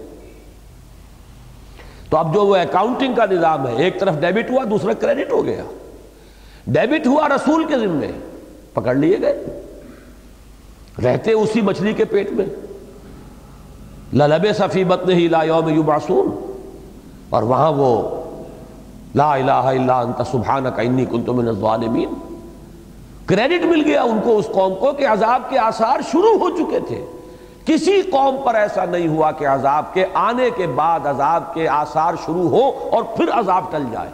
[2.10, 5.44] تو اب جو وہ اکاؤنٹنگ کا نظام ہے، ایک طرف ڈیبٹ ہوا، دوسرا کریڈٹ ہو
[5.44, 5.62] گیا۔
[6.66, 8.10] ڈیبٹ ہوا رسول کے ذمے،
[8.74, 9.44] پکڑ لیے گئے۔
[11.04, 12.46] رہتے اسی مچھلی کے پیٹ میں۔
[14.12, 16.52] للب صفیبت نے ہی لا یوم یبعثون
[17.30, 18.22] اور وہاں وہ
[19.14, 22.08] لا الہ الا انت سبحانک، انی کنت من الظالمین۔
[23.28, 26.80] کریڈٹ مل گیا ان کو اس قوم کو کہ عذاب کے آثار شروع ہو چکے
[26.80, 27.06] تھے۔
[27.64, 32.14] کسی قوم پر ایسا نہیں ہوا کہ عذاب کے آنے کے بعد عذاب کے آثار
[32.26, 34.10] شروع ہو اور پھر عذاب ٹل جائے۔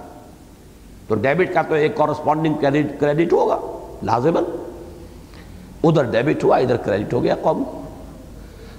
[1.09, 2.55] تو ڈیبٹ کا تو ایک کورسپونڈنگ
[3.01, 3.59] کریڈٹ ہوگا
[4.03, 4.43] لازمن
[5.85, 7.63] ادھر ڈیبٹ ہوا، ادھر کریڈٹ ہو گیا قوم۔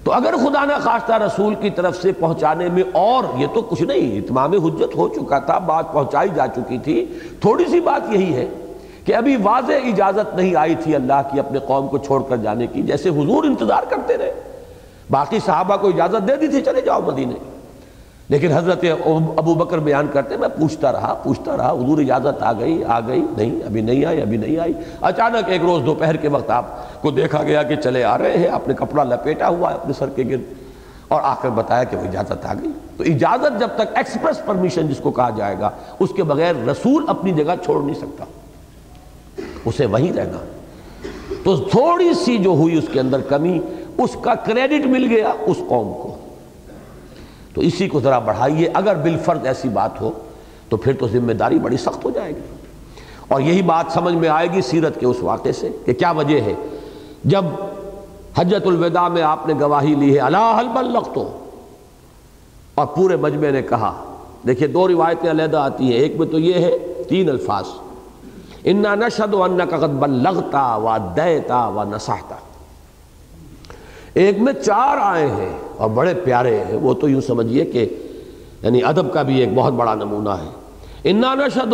[0.04, 3.84] تو اگر خدا نہ خواستہ رسول کی طرف سے پہنچانے میں اور، یہ تو کچھ
[3.84, 7.06] نہیں، اتمام حجت ہو چکا تھا، بات پہنچائی جا چکی تھی۔
[7.42, 8.50] تھوڑی سی بات یہی ہے
[9.06, 12.68] کہ ابھی واضح اجازت نہیں آئی تھی اللہ کی اپنے قوم کو چھوڑ کر جانے
[12.68, 14.34] کی، جیسے حضور انتظار کرتے رہے۔
[15.12, 17.34] باقی صحابہ کو اجازت دے دی تھی، چلے جاؤ مدینے۔
[18.30, 18.86] لیکن حضرت
[19.38, 23.26] ابو بکر بیان کرتے، میں پوچھتا رہا پوچھتا رہا، حضور اجازت آ گئی آ گئی،
[23.38, 26.66] نہیں، ابھی نہیں آئی، ابھی نہیں آئی۔ اچانک ایک روز دوپہر کے وقت آپ
[27.02, 30.10] کو دیکھا گیا کہ چلے آ رہے ہیں، اپنے کپڑا لپیٹا ہوا ہے اپنے سر
[30.10, 30.54] کے گرد۔
[31.08, 34.88] اور آ کر بتایا کہ وہ اجازت آ گئی۔ تو اجازت جب تک ایکسپریس پرمیشن
[34.88, 38.26] جس کو کہا جائے گا، اس کے بغیر رسول اپنی جگہ چھوڑ نہیں سکتا۔
[39.66, 40.46] اسے وہیں رہنا۔
[41.44, 43.60] تو تھوڑی سی جو ہوئی اس کے اندر کمی،
[43.98, 46.16] اس کا کریڈٹ مل گیا اس قوم کو۔
[47.54, 50.12] تو اسی کو ذرا بڑھائیے، اگر بالفرد ایسی بات ہو،
[50.70, 52.56] تو پھر تو ذمہ داری بڑی سخت ہو جائے گی۔
[53.28, 56.42] اور یہی بات سمجھ میں آئے گی سیرت کے اس واقعے سے کہ کیا وجہ
[56.42, 56.54] ہے۔
[57.24, 57.46] جب
[58.38, 61.38] حجت الوداع میں آپ نے گواہی لی ہے، اللہ حل تو
[62.76, 64.16] اور پورے مجمع نے کہا،
[64.48, 67.66] دیکھیے دو روایتیں علیحدہ آتی ہیں۔ ایک میں تو یہ ہے، تین الفاظ۔
[68.66, 72.36] انا نشد و ان کا بلغتا و دیتا و نساہتا
[74.14, 77.86] ایک میں چار آئے ہیں اور بڑے پیارے ہیں، وہ تو یوں سمجھیے کہ
[78.62, 80.50] یعنی ادب کا بھی ایک بہت بڑا نمونہ ہے۔
[81.10, 81.74] انا نشد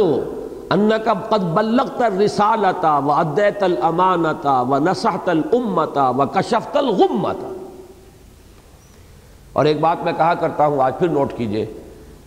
[0.69, 7.51] ان کا قد بلغت الرسالتا و ادیت الامانتا و نسحت الامتا و کشفت الغمتا
[9.53, 11.65] اور ایک بات میں کہا کرتا ہوں، آج پھر نوٹ کیجیے۔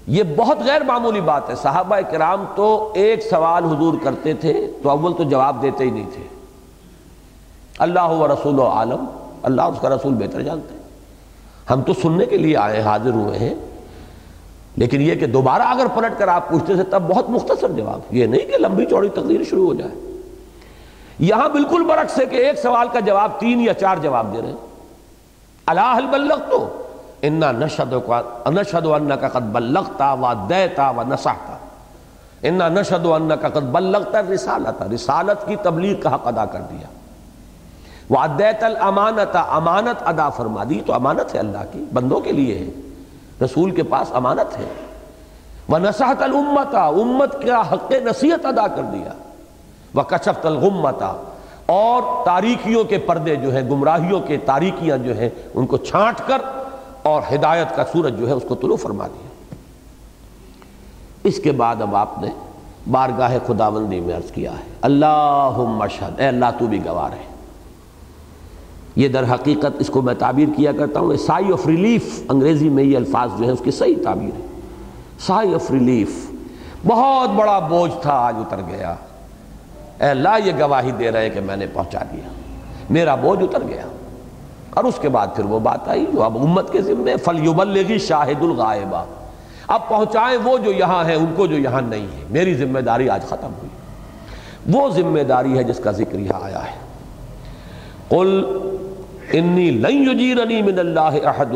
[0.06, 4.90] یہ بہت غیر معمولی بات ہے۔ صحابہ کرام تو ایک سوال حضور کرتے تھے تو
[4.90, 6.22] اول تو جواب دیتے ہی نہیں تھے۔
[7.78, 9.04] اللہ و رسول و عالم،
[9.42, 10.82] اللہ اس کا رسول بہتر جانتے ہیں۔
[11.70, 13.54] ہم تو سننے کے لیے آئے، حاضر ہوئے ہیں۔
[14.76, 18.26] لیکن یہ کہ دوبارہ اگر پلٹ کر آپ پوچھتے تھے، تب بہت مختصر جواب۔ یہ
[18.26, 20.20] نہیں کہ لمبی چوڑی تقریر شروع ہو جائے۔
[21.18, 24.48] یہاں بالکل برعکس ہے کہ ایک سوال کا جواب تین یا چار جواب دے رہے
[24.48, 24.56] ہیں۔
[25.66, 26.82] اللہ بلغ تو
[27.26, 27.94] انا نشد
[28.46, 31.56] نشد و ان کا قد بلغتا و دیتا و نسحتا
[32.42, 36.60] انا نشد و ان کا قد بلغتا رسالت رسالت کی تبلیغ کا حق ادا کر
[36.60, 36.86] دیا.
[38.10, 40.80] وہ ادیت الامانت امانت ادا فرما دی.
[40.86, 41.84] تو امانت ہے اللہ کی.
[41.92, 42.70] بندوں کے لیے ہے.
[43.44, 44.64] رسول کے پاس امانت ہے.
[45.68, 49.12] وہ نصحت الامتا امت کا حق نصیحت ادا کر دیا.
[49.94, 51.12] وہ کشفت الغمتا
[51.66, 56.42] اور تاریکیوں کے پردے جو ہیں، گمراہیوں کے تاریکیاں جو ہیں، ان کو چھانٹ کر
[57.04, 59.28] اور ہدایت کا سورج جو ہے اس کو طلوع فرما دیا۔
[61.24, 62.28] اس کے بعد اب آپ نے
[62.90, 67.34] بارگاہ خداوندی میں عرض کیا ہے اللہ مشہد اے اللہ تو بھی گوار ہے۔
[68.96, 72.84] یہ در حقیقت اس کو میں تعبیر کیا کرتا ہوں سائی آف ریلیف انگریزی میں
[72.84, 74.46] یہ الفاظ جو ہیں اس کی صحیح تعبیر ہے۔
[75.18, 76.30] سائی آف ریلیف
[76.86, 78.94] بہت بڑا بوجھ تھا، آج اتر گیا۔
[80.00, 82.28] اے اللہ، یہ گواہی دے رہے کہ میں نے پہنچا دیا۔
[82.90, 83.84] میرا بوجھ اتر گیا۔
[84.74, 88.42] اور اس کے بعد پھر وہ بات آئی جو اب امت کے ذمے فلیبلغی شاہد
[88.42, 89.04] الغائبہ
[89.74, 93.08] اب پہنچائیں وہ جو یہاں ہیں، ان کو جو یہاں نہیں ہے میری ذمہ داری
[93.10, 96.78] آج ختم ہوئی وہ ذمہ داری ہے جس کا ذکر یہاں آیا ہے
[98.08, 98.42] قل
[99.38, 101.54] انی لن یجیرنی من اللہ احد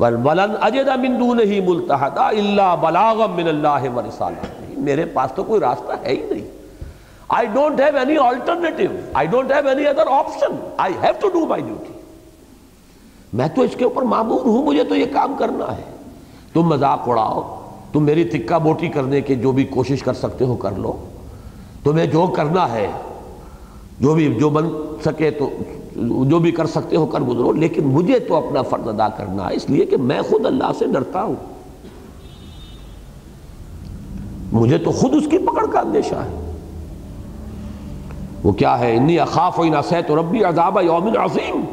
[0.00, 4.52] ولن اجد من دونہ ملتحدا الا بلاغا من اللہ ورسالہ
[4.90, 6.52] میرے پاس تو کوئی راستہ ہے ہی نہیں
[7.34, 8.96] I don't have any alternative.
[9.20, 10.58] I don't have any other option.
[10.78, 11.94] I have to do my duty.
[13.34, 15.82] میں تو اس کے اوپر معمور ہوں، مجھے تو یہ کام کرنا ہے۔
[16.52, 17.60] تم مذاق اڑاؤ،
[17.92, 20.92] تم میری تکہ بوٹی کرنے کے جو بھی کوشش کر سکتے ہو کر لو۔
[21.84, 22.86] تمہیں جو کرنا ہے،
[24.00, 24.68] جو بھی، جو بن
[25.04, 25.50] سکے تو،
[26.24, 29.54] جو بھی کر سکتے ہو کر گزرو۔ لیکن مجھے تو اپنا فرض ادا کرنا ہے،
[29.54, 31.34] اس لیے کہ میں خود اللہ سے ڈرتا ہوں۔
[34.52, 36.52] مجھے تو خود اس کی پکڑ کا اندیشہ ہے۔
[38.44, 41.64] وہ کیا ہے؟ انی اخاف و نسیت ربی عذاب یوم عظیم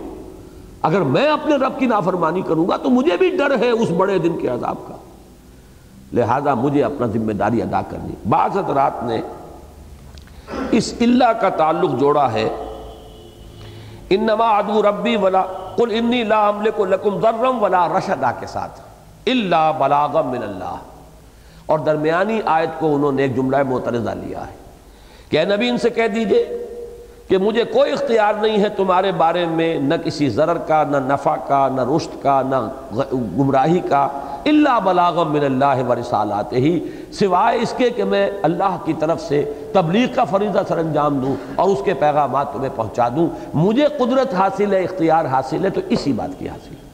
[0.81, 4.17] اگر میں اپنے رب کی نافرمانی کروں گا تو مجھے بھی ڈر ہے اس بڑے
[4.17, 4.95] دن کے عذاب کا۔
[6.13, 9.21] لہذا مجھے اپنا ذمہ داری ادا کرنی۔ بعض حضرات نے
[10.71, 12.49] اس اللہ کا تعلق جوڑا ہے۔
[14.09, 15.41] انما عدو ربی ولا
[15.75, 18.81] قل انی لا املک لکم ذرم ولا رشدہ کے ساتھ۔
[19.25, 20.75] اللہ بلاغم من اللہ۔
[21.65, 24.55] اور درمیانی آیت کو انہوں نے ایک جملہ معترضہ لیا ہے۔
[25.29, 26.70] کہ نبی ان سے کہہ دیجیے
[27.31, 31.35] کہ مجھے کوئی اختیار نہیں ہے تمہارے بارے میں، نہ کسی ضرر کا، نہ نفع
[31.35, 32.55] کا، نہ رشت کا، نہ
[33.13, 34.07] گمراہی کا
[34.45, 36.79] اللہ بلاغم من اللہ و رسالات ہی
[37.11, 41.35] سوائے اس کے کہ میں اللہ کی طرف سے تبلیغ کا فریضہ سر انجام دوں
[41.55, 45.81] اور اس کے پیغامات تمہیں پہنچا دوں۔ مجھے قدرت حاصل ہے، اختیار حاصل ہے، تو
[45.89, 46.89] اسی بات کی حاصل ہے۔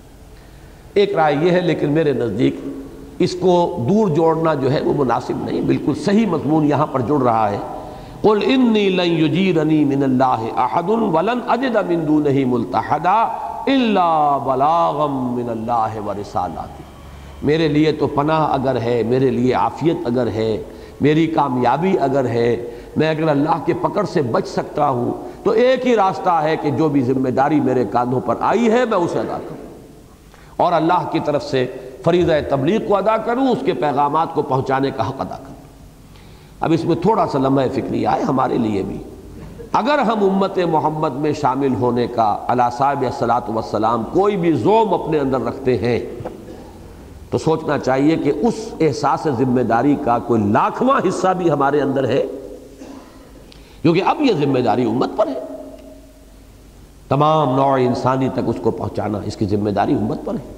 [0.94, 2.56] ایک رائے یہ ہے، لیکن میرے نزدیک
[3.20, 7.22] اس کو دور جوڑنا جو ہے وہ مناسب نہیں، بالکل صحیح مضمون یہاں پر جڑ
[7.22, 7.58] رہا ہے۔
[8.28, 13.22] قل انی لن یجیرنی من اللہ احد ولن اجد من دونہ ملتحدا
[13.68, 16.84] الا بلاغم من اللہ ورسالاتی
[17.44, 20.64] میرے لیے تو پناہ اگر ہے، میرے لیے عافیت اگر ہے،
[21.02, 25.12] میری کامیابی اگر ہے، میں اگر اللہ کے پکڑ سے بچ سکتا ہوں،
[25.44, 28.86] تو ایک ہی راستہ ہے کہ جو بھی ذمہ داری میرے کاندھوں پر آئی ہے،
[28.86, 29.66] میں اسے ادا کروں۔
[30.58, 31.66] اور اللہ کی طرف سے
[32.04, 35.57] فریضہ تبلیغ کو ادا کروں، اس کے پیغامات کو پہنچانے کا حق ادا کروں۔
[36.60, 38.98] اب اس میں تھوڑا سا لمحہ فکری آئے ہمارے لیے بھی۔
[39.74, 44.94] اگر ہم امت محمد میں شامل ہونے کا اللہ صاحب صلاحت وسلام کوئی بھی زوم
[44.94, 46.00] اپنے اندر رکھتے ہیں،
[47.30, 52.08] تو سوچنا چاہیے کہ اس احساس ذمہ داری کا کوئی لاکھواں حصہ بھی ہمارے اندر
[52.08, 52.26] ہے۔
[53.82, 55.40] کیونکہ اب یہ ذمہ داری امت پر ہے۔
[57.10, 60.57] تمام نوع انسانی تک اس کو پہنچانا اس کی ذمہ داری امت پر ہے۔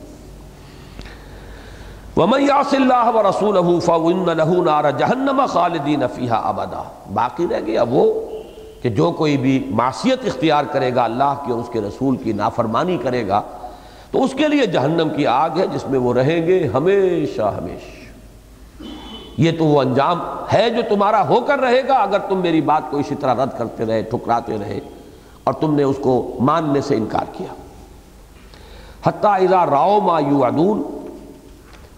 [2.20, 8.04] وَمَن يَعْصِ اللَّهَ وَرَسُولَهُ فَإِنَّ لَهُ نَارَ جَهَنَّمَ خَالِدِينَ فِيهَا أَبَدًا باقی رہ گیا وہ
[8.82, 12.34] کہ جو کوئی بھی معصیت اختیار کرے گا اللہ کی اور اس کے رسول کی
[12.34, 13.42] نافرمانی کرے گا
[14.12, 18.84] تو اس کے لیے جہنم کی آگ ہے جس میں وہ رہیں گے ہمیشہ ہمیشہ۔
[19.38, 20.20] یہ تو وہ انجام
[20.54, 23.58] ہے جو تمہارا ہو کر رہے گا اگر تم میری بات کو اسی طرح رد
[23.58, 24.80] کرتے رہے، ٹھکراتے رہے
[25.44, 27.54] اور تم نے اس کو ماننے سے انکار کیا۔
[29.04, 30.99] حتیٰ اذا راؤ ما یوعدون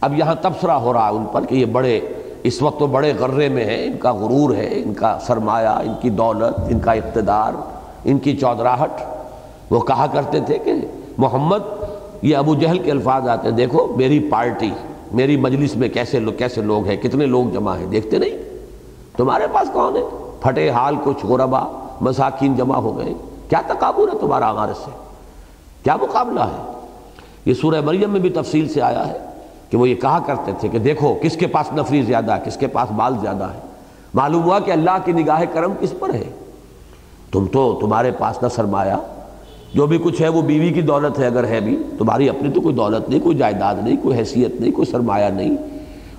[0.01, 1.99] اب یہاں تبصرہ ہو رہا ہے ان پر کہ یہ بڑے،
[2.43, 5.93] اس وقت تو بڑے غرے میں ہیں، ان کا غرور ہے، ان کا سرمایہ، ان
[6.01, 7.51] کی دولت، ان کا اقتدار،
[8.03, 8.91] ان کی چودراہٹ۔
[9.69, 10.73] وہ کہا کرتے تھے کہ
[11.17, 11.59] محمد،
[12.21, 14.71] یہ ابو جہل کے الفاظ آتے ہیں۔ دیکھو، میری پارٹی،
[15.11, 18.37] میری مجلس میں کیسے لوگ کیسے لوگ ہیں، کتنے لوگ جمع ہیں، دیکھتے نہیں؟
[19.17, 20.01] تمہارے پاس کون ہے؟
[20.41, 23.13] پھٹے حال، کچھ غربا، مساکین جمع ہو گئے۔
[23.49, 24.91] کیا تقابل ہے تمہارا ہمارے سے؟
[25.83, 26.71] کیا مقابلہ ہے؟
[27.45, 29.30] یہ سورہ مریم میں بھی تفصیل سے آیا ہے۔
[29.71, 32.57] کہ وہ یہ کہا کرتے تھے کہ دیکھو کس کے پاس نفری زیادہ ہے، کس
[32.57, 33.59] کے پاس بال زیادہ ہے۔
[34.13, 36.23] معلوم ہوا کہ اللہ کی نگاہ کرم کس پر ہے۔
[37.31, 38.95] تم تو تمہارے پاس نہ سرمایہ،
[39.73, 42.61] جو بھی کچھ ہے وہ بیوی کی دولت ہے، اگر ہے بھی، تمہاری اپنی تو
[42.61, 45.57] کوئی دولت نہیں، کوئی جائیداد نہیں، کوئی حیثیت نہیں، کوئی سرمایہ نہیں۔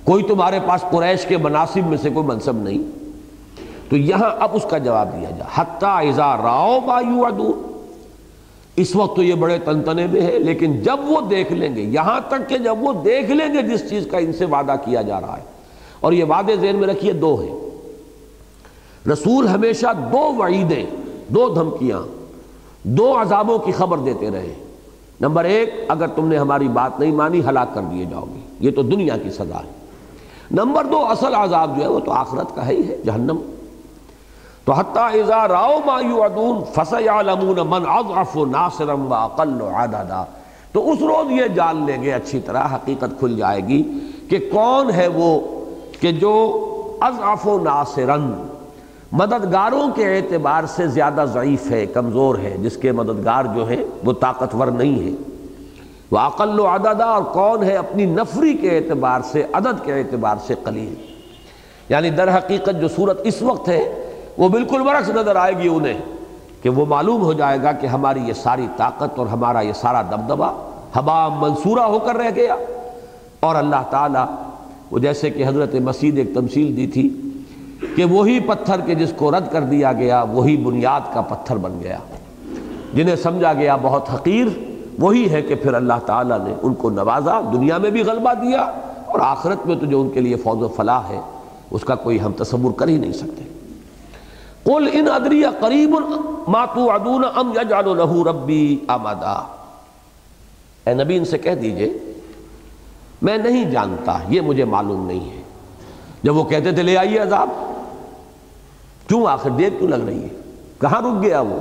[0.03, 3.03] کوئی تمہارے پاس قریش کے مناسب میں سے کوئی منصب نہیں۔
[3.89, 7.72] تو یہاں اب اس کا جواب دیا جا حتیٰ ازا راؤ بایو ادور
[8.75, 12.19] اس وقت تو یہ بڑے تنتنے میں ہے لیکن جب وہ دیکھ لیں گے، یہاں
[12.27, 15.21] تک کہ جب وہ دیکھ لیں گے جس چیز کا ان سے وعدہ کیا جا
[15.21, 15.43] رہا ہے۔
[15.99, 17.55] اور یہ وعدے ذہن میں رکھیے، دو ہیں۔
[19.09, 20.85] رسول ہمیشہ دو وعیدیں،
[21.27, 21.99] دو دھمکیاں،
[22.83, 24.53] دو عذابوں کی خبر دیتے رہے۔
[25.21, 28.71] نمبر ایک، اگر تم نے ہماری بات نہیں مانی، ہلاک کر دیے جاؤ گے۔ یہ
[28.71, 29.71] تو دنیا کی سزا ہے۔
[30.51, 33.37] نمبر دو، اصل عذاب جو ہے، وہ تو آخرت کا ہے ہی ہے، جہنم۔
[34.65, 40.23] تو حتیٰ اذا راؤ ما یعدون فسیعلمون من اضعف ناصرا و اقل عددا،
[40.71, 43.99] تو اس روز یہ جان لیں گے اچھی طرح حقیقت کھل جائے گی
[44.29, 45.39] کہ کون ہے وہ
[45.99, 46.59] کہ جو
[47.01, 48.33] اضعف و ناصرن
[49.11, 54.13] مددگاروں کے اعتبار سے زیادہ ضعیف ہے، کمزور ہے، جس کے مددگار جو ہے وہ
[54.13, 55.11] طاقتور نہیں ہے۔
[56.11, 60.35] وہ عقل و عددہ اور کون ہے اپنی نفری کے اعتبار سے، عدد کے اعتبار
[60.47, 60.93] سے قلیل۔
[61.89, 64.02] یعنی در حقیقت جو صورت اس وقت ہے
[64.37, 65.97] وہ بالکل برعکس نظر آئے گی انہیں
[66.61, 70.01] کہ وہ معلوم ہو جائے گا کہ ہماری یہ ساری طاقت اور ہمارا یہ سارا
[70.01, 70.45] دبدبہ
[70.95, 72.55] ہوا منصورہ ہو کر رہ گیا۔
[73.39, 74.25] اور اللہ تعالیٰ
[74.91, 77.29] وہ جیسے کہ حضرت مسیح ایک تمثیل دی تھی
[77.95, 81.79] کہ وہی پتھر کے جس کو رد کر دیا گیا، وہی بنیاد کا پتھر بن
[81.83, 81.97] گیا۔
[82.93, 84.47] جنہیں سمجھا گیا بہت حقیر،
[84.99, 88.61] وہی ہے کہ پھر اللہ تعالیٰ نے ان کو نوازا، دنیا میں بھی غلبہ دیا
[89.05, 91.19] اور آخرت میں تو جو ان کے لیے فوز و فلاح ہے،
[91.71, 93.52] اس کا کوئی ہم تصور کر ہی نہیں سکتے۔
[94.63, 95.95] قل ان ادری قریب
[96.47, 99.33] ما توعدون ام یجعل له ربی امدا
[100.87, 101.93] اے نبی ان سے کہہ دیجیے،
[103.21, 105.41] میں نہیں جانتا، یہ مجھے معلوم نہیں ہے۔
[106.23, 107.49] جب وہ کہتے تھے، لے آئیے عذاب،
[109.07, 110.27] کیوں آخر دیر کیوں لگ رہی ہے؟
[110.81, 111.59] کہاں رک گیا وہ؟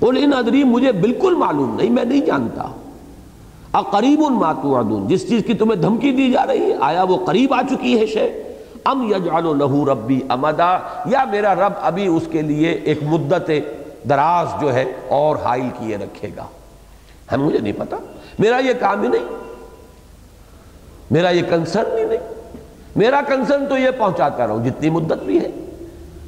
[0.00, 2.62] قل ان ادری مجھے بالکل معلوم نہیں، میں نہیں جانتا۔
[3.72, 7.54] اقریب ما توعدون، جس چیز کی تمہیں دھمکی دی جا رہی ہے، آیا وہ قریب
[7.54, 8.49] آ چکی ہے شے؟
[8.84, 13.50] ام یجعل له ربی امدا، یا میرا رب ابھی اس کے لیے ایک مدت
[14.08, 16.44] دراز جو ہے اور حائل کیے رکھے گا۔
[17.32, 17.96] ہم مجھے نہیں پتا۔
[18.38, 19.24] میرا یہ کام ہی نہیں۔
[21.10, 22.34] میرا یہ کنسرن ہی نہیں۔
[22.96, 25.50] میرا کنسرن تو یہ پہنچاتا رہوں، جتنی مدت بھی ہے۔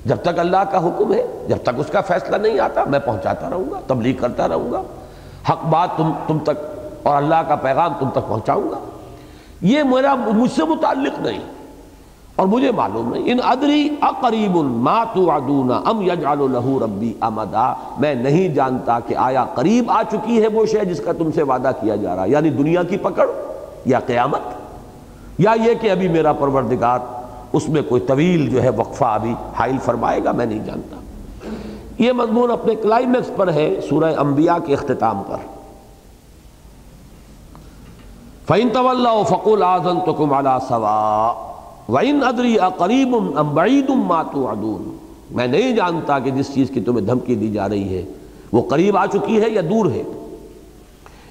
[0.04, 3.50] جب تک اللہ کا حکم ہے، جب تک اس کا فیصلہ نہیں آتا، میں پہنچاتا
[3.50, 4.82] رہوں گا، تبلیغ کرتا رہوں گا۔
[5.50, 8.78] حق بات تم تم تک اور اللہ کا پیغام تم تک پہنچاؤں گا۔
[9.60, 11.61] یہ میرا مجھ سے متعلق نہیں۔
[12.36, 18.14] اور مجھے معلوم نہیں، ان ادری اقریب ما توعدون ام یجعل له ربی امدا، میں
[18.14, 21.70] نہیں جانتا کہ آیا قریب آ چکی ہے وہ شے جس کا تم سے وعدہ
[21.80, 23.26] کیا جا رہا ہے یعنی دنیا کی پکڑ
[23.84, 24.40] یا قیامت؟
[25.38, 26.98] یا یہ کہ ابھی میرا پروردگار
[27.52, 30.96] اس میں کوئی طویل جو ہے وقفہ ابھی حائل فرمائے گا، میں نہیں جانتا۔
[31.98, 35.36] یہ مضمون اپنے کلائمیکس پر ہے سورہ انبیاء کے اختتام پر۔
[38.46, 41.51] فَإِن تَوَلَّوْا فَقُلْ آذَنْتُكُمْ عَلَى سَوَاءٍ۔
[41.88, 44.90] وَإِنْ أَدْرِي أَقَرِيبٌ أَمْ بَعِيدٌ مَا تُوعَدُونَ
[45.30, 48.04] میں نہیں جانتا کہ جس چیز کی تمہیں دھمکی دی جا رہی ہے،
[48.52, 50.02] وہ قریب آ چکی ہے یا دور ہے۔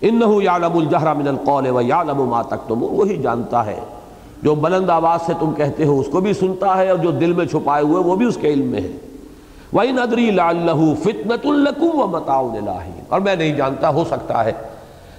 [0.01, 3.79] انہو یعلم الجہر من القول ویعلم ما تکتمون وہی جانتا ہے۔
[4.43, 7.33] جو بلند آواز سے تم کہتے ہو، اس کو بھی سنتا ہے، اور جو دل
[7.33, 8.91] میں چھپائے ہوئے، وہ بھی اس کے علم میں ہے۔
[9.73, 14.51] وَإِنْ أَدْرِي لَعَلَّهُ فِتْنَةٌ لَكُمْ وَمَتَاعٌ إِلَٰهِ اور میں نہیں جانتا، ہو سکتا ہے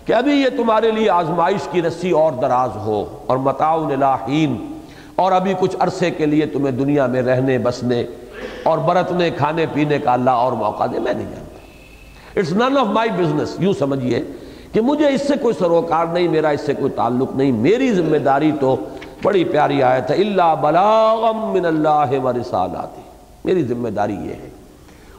[0.06, 4.56] کہ ابھی یہ تمہارے لیے آزمائش کی رسی اور دراز ہو، اور متاع الہین
[5.16, 8.04] اور ابھی کچھ عرصے کے لیے تمہیں دنیا میں رہنے، بسنے
[8.62, 11.52] اور برتنے، کھانے، پینے کا اللہ اور موقع دے، میں نہیں جانتا۔
[12.40, 14.22] It's none of my business یوں سمجھیے
[14.72, 18.16] کہ مجھے اس سے کوئی سروکار نہیں، میرا اس سے کوئی تعلق نہیں۔ میری ذمہ
[18.16, 18.76] داری تو
[19.22, 23.02] بڑی پیاری آیت ہے اللہ بلاغم من اللہ و رسالاتی
[23.44, 24.48] میری ذمہ داری یہ ہے۔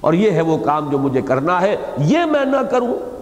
[0.02, 3.13] اور یہ ہے وہ کام جو مجھے کرنا ہے۔ یہ میں نہ کروں۔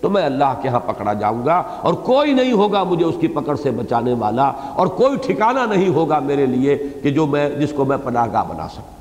[0.00, 3.28] تو میں اللہ کے ہاں پکڑا جاؤں گا اور کوئی نہیں ہوگا مجھے اس کی
[3.28, 7.72] پکڑ سے بچانے والا اور کوئی ٹھکانہ نہیں ہوگا میرے لیے کہ جو میں جس
[7.76, 8.98] کو میں پناہ گاہ بنا سکوں۔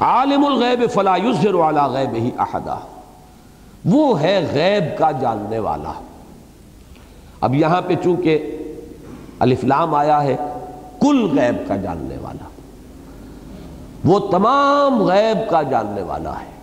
[0.00, 2.76] عالم الغیب فلا یظہر علی غیب ہی احدا۔
[3.84, 5.92] وہ ہے غیب کا جاننے والا۔
[7.40, 8.58] اب یہاں پہ چونکہ
[9.38, 10.36] الفلام آیا ہے،
[11.00, 12.48] کل غیب کا جاننے والا۔
[14.04, 16.53] وہ تمام غیب کا جاننے والا ہے۔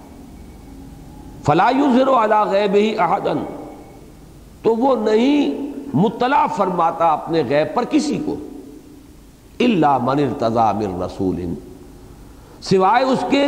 [1.46, 3.44] فلا یظہر علی غیب ہی احدن
[4.64, 8.36] تو وہ نہیں مطلع فرماتا اپنے غیب پر کسی کو
[9.66, 11.40] اللہ من ارتضا من رسول،
[12.70, 13.46] سوائے اس کے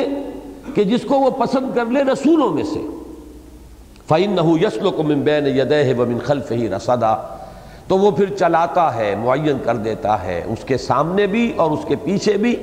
[0.76, 2.82] کہ جس کو وہ پسند کر لے رسولوں میں سے۔
[4.08, 7.14] فَإِنَّهُ يَسْلُكُ مِن بَيْنِ يَدَيْهِ وَمِن خَلْفِهِ رَصَدًا،
[7.88, 11.86] تو وہ پھر چلاتا ہے، معین کر دیتا ہے، اس کے سامنے بھی اور اس
[11.88, 12.56] کے پیچھے بھی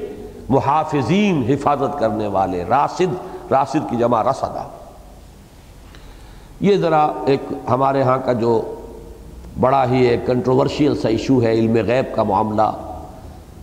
[0.49, 4.65] محافظین حفاظت کرنے والے، راسد راسد کی جمع رسدہ
[6.61, 8.75] یہ ذرا ایک ہمارے ہاں کا جو
[9.61, 12.71] بڑا ہی ایک کنٹروورشیل سا ایشو ہے، علم غیب کا معاملہ۔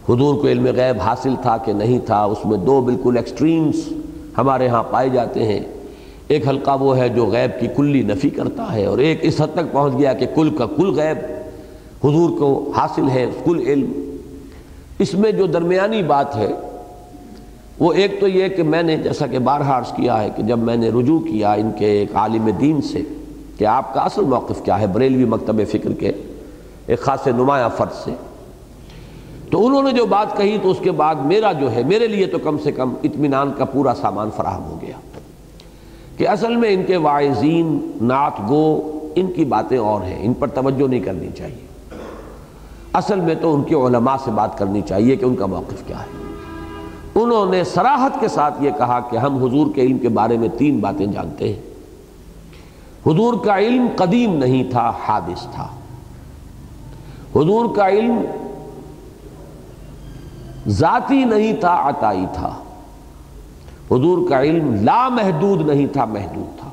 [0.09, 3.75] حضور کو علم غیب حاصل تھا کہ نہیں تھا، اس میں دو بالکل ایکسٹریمز
[4.37, 5.59] ہمارے ہاں پائے جاتے ہیں۔
[6.27, 9.53] ایک حلقہ وہ ہے جو غیب کی کلی نفی کرتا ہے اور ایک اس حد
[9.53, 11.17] تک پہنچ گیا کہ کل کا کل غیب
[12.07, 13.91] حضور کو حاصل ہے، کل علم۔
[14.99, 16.47] اس میں جو درمیانی بات ہے
[17.79, 20.59] وہ ایک تو یہ کہ میں نے جیسا کہ بارہا عرض کیا ہے کہ جب
[20.59, 23.01] میں نے رجوع کیا ان کے ایک عالم دین سے
[23.57, 26.11] کہ آپ کا اصل موقف کیا ہے بریلوی مکتب فکر کے
[26.87, 28.11] ایک خاص نمایاں فرد سے،
[29.51, 32.25] تو انہوں نے جو بات کہی تو اس کے بعد میرا جو ہے، میرے لیے
[32.25, 34.99] تو کم سے کم اطمینان کا پورا سامان فراہم ہو گیا
[36.17, 40.47] کہ اصل میں ان کے واعظین نعت گو، ان کی باتیں اور ہیں، ان پر
[40.47, 41.65] توجہ نہیں کرنی چاہیے۔
[42.93, 45.99] اصل میں تو ان کے علماء سے بات کرنی چاہیے کہ ان کا موقف کیا
[45.99, 46.26] ہے۔
[47.21, 50.49] انہوں نے سراحت کے ساتھ یہ کہا کہ ہم حضور کے علم کے بارے میں
[50.57, 51.61] تین باتیں جانتے ہیں۔
[53.09, 55.67] حضور کا علم قدیم نہیں تھا، حادث تھا۔
[57.35, 58.21] حضور کا علم
[60.67, 62.49] ذاتی نہیں تھا، عطائی تھا۔
[63.91, 66.69] حضور کا علم لا محدود نہیں تھا، محدود تھا۔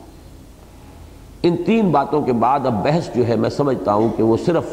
[1.42, 4.64] ان تین باتوں کے بعد اب بحث جو ہے، میں سمجھتا ہوں کہ وہ صرف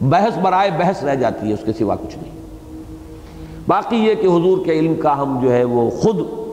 [0.00, 2.43] بحث برائے بحث رہ جاتی ہے، اس کے سوا کچھ نہیں۔
[3.68, 6.44] باقی یہ کہ حضور کے علم کا ہم جو ہے وہ خود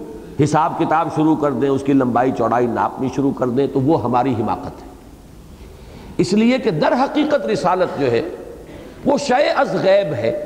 [0.43, 4.03] حساب کتاب شروع کر دیں، اس کی لمبائی، چوڑائی، ناپنی شروع کر دیں، تو وہ
[4.03, 4.87] ہماری حماقت ہے۔
[6.17, 8.21] اس لیے کہ در حقیقت رسالت جو ہے،
[9.05, 10.45] وہ شے از غیب ہے۔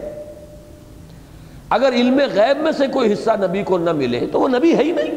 [1.70, 4.84] اگر علم غیب میں سے کوئی حصہ نبی کو نہ ملے، تو وہ نبی ہے
[4.84, 5.12] ہی نہیں۔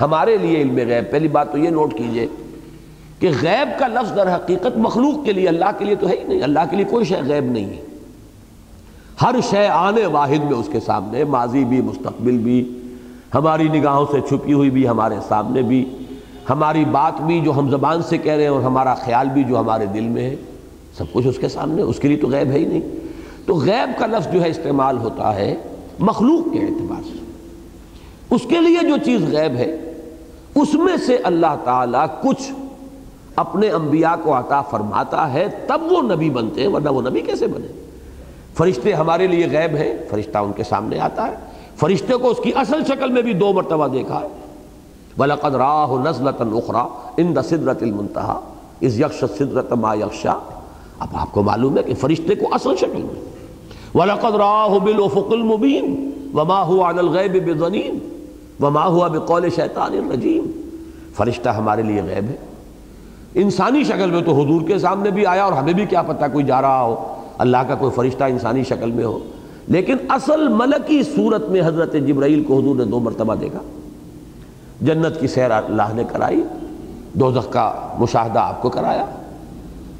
[0.00, 2.26] ہمارے لیے علم غیب، پہلی بات تو یہ نوٹ کیجیے
[3.18, 6.24] کہ غیب کا لفظ در حقیقت مخلوق کے لیے، اللہ کے لیے تو ہے ہی
[6.24, 7.82] نہیں۔ اللہ کے لیے کوئی شے غیب نہیں ہے۔
[9.22, 12.78] ہر شے آنے واحد میں اس کے سامنے، ماضی بھی، مستقبل بھی،
[13.34, 15.84] ہماری نگاہوں سے چھپی ہوئی بھی، ہمارے سامنے بھی،
[16.50, 19.60] ہماری بات بھی جو ہم زبان سے کہہ رہے ہیں اور ہمارا خیال بھی جو
[19.60, 20.36] ہمارے دل میں ہے،
[20.98, 22.80] سب کچھ اس کے سامنے، اس کے لیے تو غیب ہے ہی نہیں۔
[23.46, 25.56] تو غیب کا لفظ جو ہے استعمال ہوتا ہے
[25.98, 27.18] مخلوق کے اعتبار سے۔
[28.30, 29.76] اس کے لیے جو چیز غیب ہے،
[30.54, 32.52] اس میں سے اللہ تعالیٰ کچھ
[33.36, 37.46] اپنے انبیاء کو عطا فرماتا ہے، تب وہ نبی بنتے ہیں، ورنہ وہ نبی کیسے
[37.46, 37.89] بنے؟
[38.56, 41.36] فرشتے ہمارے لیے غیب ہیں، فرشتہ ان کے سامنے آتا ہے۔
[41.76, 44.28] فرشتے کو اس کی اصل شکل میں بھی دو مرتبہ دیکھا ہے۔
[45.18, 46.80] بَلَقَدْ رَاهُ نَزْلَةً أُخْرَى
[47.22, 48.40] عِنْدَ صِدْرَةِ الْمُنْتَحَا
[48.80, 50.38] اِذْ يَخْشَ الصِّدْرَةَ مَا يَخْشَا
[50.98, 53.22] اب آپ کو معلوم ہے کہ فرشتے کو اصل شکل میں۔
[53.94, 55.88] وَلَقَدْ رَاهُ بِالْأُفُقِ الْمُبِينِ
[56.34, 57.96] وَمَا هُوَ عَلَى الْغَيْبِ بِظَنِينَ
[58.64, 60.46] وَمَا هُوَ بِقَوْلِ شَيْطَانِ الرَّجِيمِ
[61.16, 62.36] فرشتہ ہمارے لیے غیب ہے۔
[63.34, 66.44] انسانی شکل میں تو حضور کے سامنے بھی آیا اور ہمیں بھی کیا پتہ کوئی
[66.44, 67.09] جا رہا ہو۔
[67.40, 69.18] اللہ کا کوئی فرشتہ انسانی شکل میں ہو۔
[69.68, 73.58] لیکن اصل ملکی صورت میں حضرت جبرائیل کو حضور نے دو مرتبہ دیکھا۔
[74.80, 76.44] جنت کی سیر اللہ نے کرائی،
[77.12, 79.04] دوزخ کا مشاہدہ آپ کو کرایا۔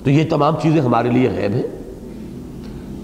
[0.05, 1.63] تو یہ تمام چیزیں ہمارے لیے غیب ہیں۔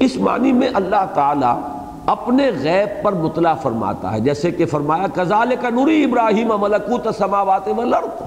[0.01, 1.61] اس معنی میں اللہ تعالیٰ
[2.07, 7.69] اپنے غیب پر مطلع فرماتا ہے۔ جیسے کہ فرمایا کزال کا نوری ابراہیم ملکوت سماوات
[7.77, 8.23] والارض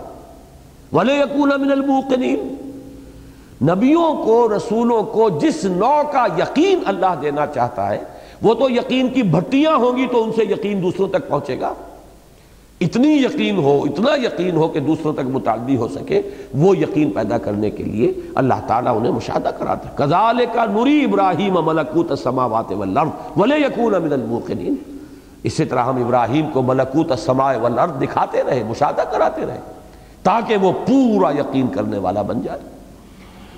[0.95, 2.58] وَلَيَكُونَ مِنَ الْمُوقِنِينَ
[3.61, 8.03] نبیوں کو، رسولوں کو جس نو کا یقین اللہ دینا چاہتا ہے،
[8.41, 11.73] وہ تو یقین کی بھٹیاں ہوں گی تو ان سے یقین دوسروں تک پہنچے گا۔
[12.81, 16.21] اتنی یقین ہو، اتنا یقین ہو کہ دوسروں تک متعدی ہو سکے،
[16.53, 21.03] وہ یقین پیدا کرنے کے لیے اللہ تعالیٰ انہیں مشاہدہ کراتا ہے۔ کزال کا نوری
[21.03, 24.75] ابراہیم ملکوت السماوات والارض ولے یقون من الموقنین۔
[25.43, 29.59] اسی طرح ہم ابراہیم کو ملکوت السماء والارض دکھاتے رہے، مشاہدہ کراتے رہے،
[30.23, 32.78] تاکہ وہ پورا یقین کرنے والا بن جائے۔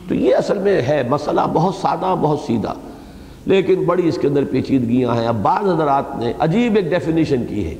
[0.08, 2.74] تو یہ اصل میں ہے مسئلہ بہت سادہ، بہت سیدھا۔
[3.46, 7.66] لیکن بڑی اس کے اندر پیچیدگیاں ہیں۔ اب بعض حضرات نے عجیب ایک ڈیفینیشن کی
[7.66, 7.76] ہے۔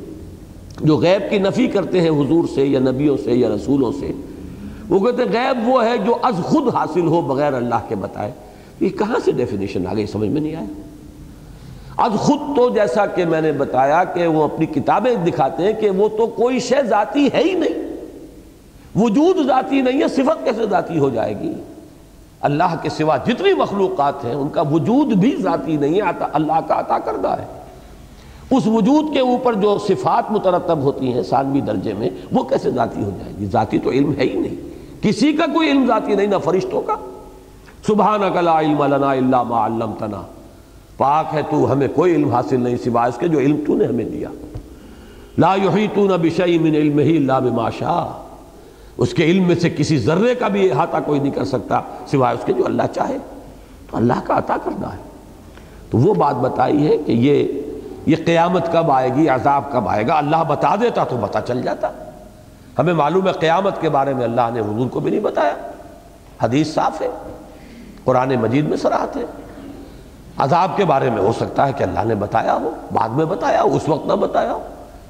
[0.82, 4.12] جو غیب کی نفی کرتے ہیں حضور سے یا نبیوں سے یا رسولوں سے،
[4.90, 8.32] وہ کہتے ہیں غیب وہ ہے جو از خود حاصل ہو بغیر اللہ کے بتائے۔
[8.80, 10.82] یہ کہاں سے ڈیفینیشن آ گئی؟ سمجھ میں نہیں آیا۔
[11.98, 15.90] از خود تو جیسا کہ میں نے بتایا کہ وہ اپنی کتابیں دکھاتے ہیں کہ
[15.90, 17.96] وہ تو کوئی شے ذاتی ہے ہی نہیں۔
[18.96, 21.54] وجود ذاتی نہیں ہے، صفت کیسے ذاتی ہو جائے گی؟
[22.42, 26.02] اللہ کے سوا جتنی مخلوقات ہیں، ان کا وجود بھی ذاتی نہیں ہے
[26.34, 27.46] اللہ کا عطا کردہ ہے۔
[28.52, 33.04] اس وجود کے اوپر جو صفات مترتب ہوتی ہیں سالوی درجے میں، وہ کیسے ذاتی
[33.04, 34.56] ہو جائے گی؟ ذاتی تو علم ہے ہی نہیں۔
[35.02, 36.96] کسی کا کوئی علم ذاتی نہیں، نہ فرشتوں کا۔
[37.88, 40.22] سبحانک لا علم لنا الا ما علمتنا۔
[40.98, 43.86] پاک ہے تو ہمیں کوئی علم حاصل نہیں سوائے اس کے، جو علم تو نے
[43.86, 44.30] ہمیں دیا۔
[45.38, 48.31] لا یحیطون بشیء من علمہ الا بما شاء۔
[48.98, 52.36] اس کے علم میں سے کسی ذرے کا بھی احاطہ کوئی نہیں کر سکتا، سوائے
[52.36, 53.18] اس کے جو اللہ چاہے۔
[53.92, 54.98] تو اللہ کا عطا کرنا ہے۔
[55.90, 57.62] تو وہ بات بتائی ہے کہ یہ
[58.06, 61.62] یہ قیامت کب آئے گی، عذاب کب آئے گا؟ اللہ بتا دیتا تو بتا چل
[61.62, 61.92] جاتا۔
[62.80, 65.56] ہمیں معلوم ہے قیامت کے بارے میں اللہ نے حضور کو بھی نہیں بتایا۔
[66.44, 67.10] حدیث صاف ہے،
[68.04, 69.22] قرآن مجید میں سراحت ہے۔
[70.38, 73.62] عذاب کے بارے میں ہو سکتا ہے کہ اللہ نے بتایا ہو، بعد میں بتایا
[73.62, 74.64] ہو، اس وقت نہ بتایا ہو،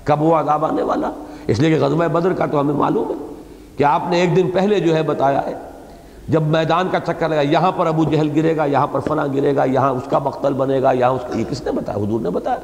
[0.03, 1.11] کب وہ عذاب آنے والا۔
[1.47, 3.30] اس لیے کہ غزوہ بدر کا تو ہمیں معلوم ہے۔
[3.81, 5.53] کہ آپ نے ایک دن پہلے جو ہے بتایا ہے،
[6.27, 9.55] جب میدان کا چکر لگا، یہاں پر ابو جہل گرے گا، یہاں پر فلاں گرے
[9.55, 12.19] گا، یہاں اس کا مقتل بنے گا، یہاں اس کا، یہ کس نے بتایا؟ حضور
[12.19, 12.57] نے بتایا۔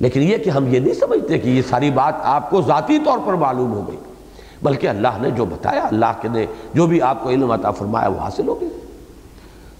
[0.00, 3.18] لیکن یہ کہ ہم یہ نہیں سمجھتے کہ یہ ساری بات آپ کو ذاتی طور
[3.24, 3.96] پر معلوم ہو گئی،
[4.62, 8.08] بلکہ اللہ نے جو بتایا، اللہ کے نے جو بھی آپ کو علم عطا فرمایا،
[8.08, 8.68] وہ حاصل ہو گئی۔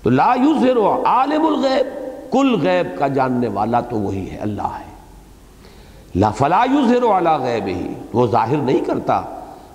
[0.02, 1.86] تو لا یوزر عالم الغیب،
[2.32, 4.88] کل غیب کا جاننے والا تو وہی ہے، اللہ ہے۔
[6.14, 9.22] لا فلا یوزر علی غیب ہی وہ ظاہر نہیں کرتا۔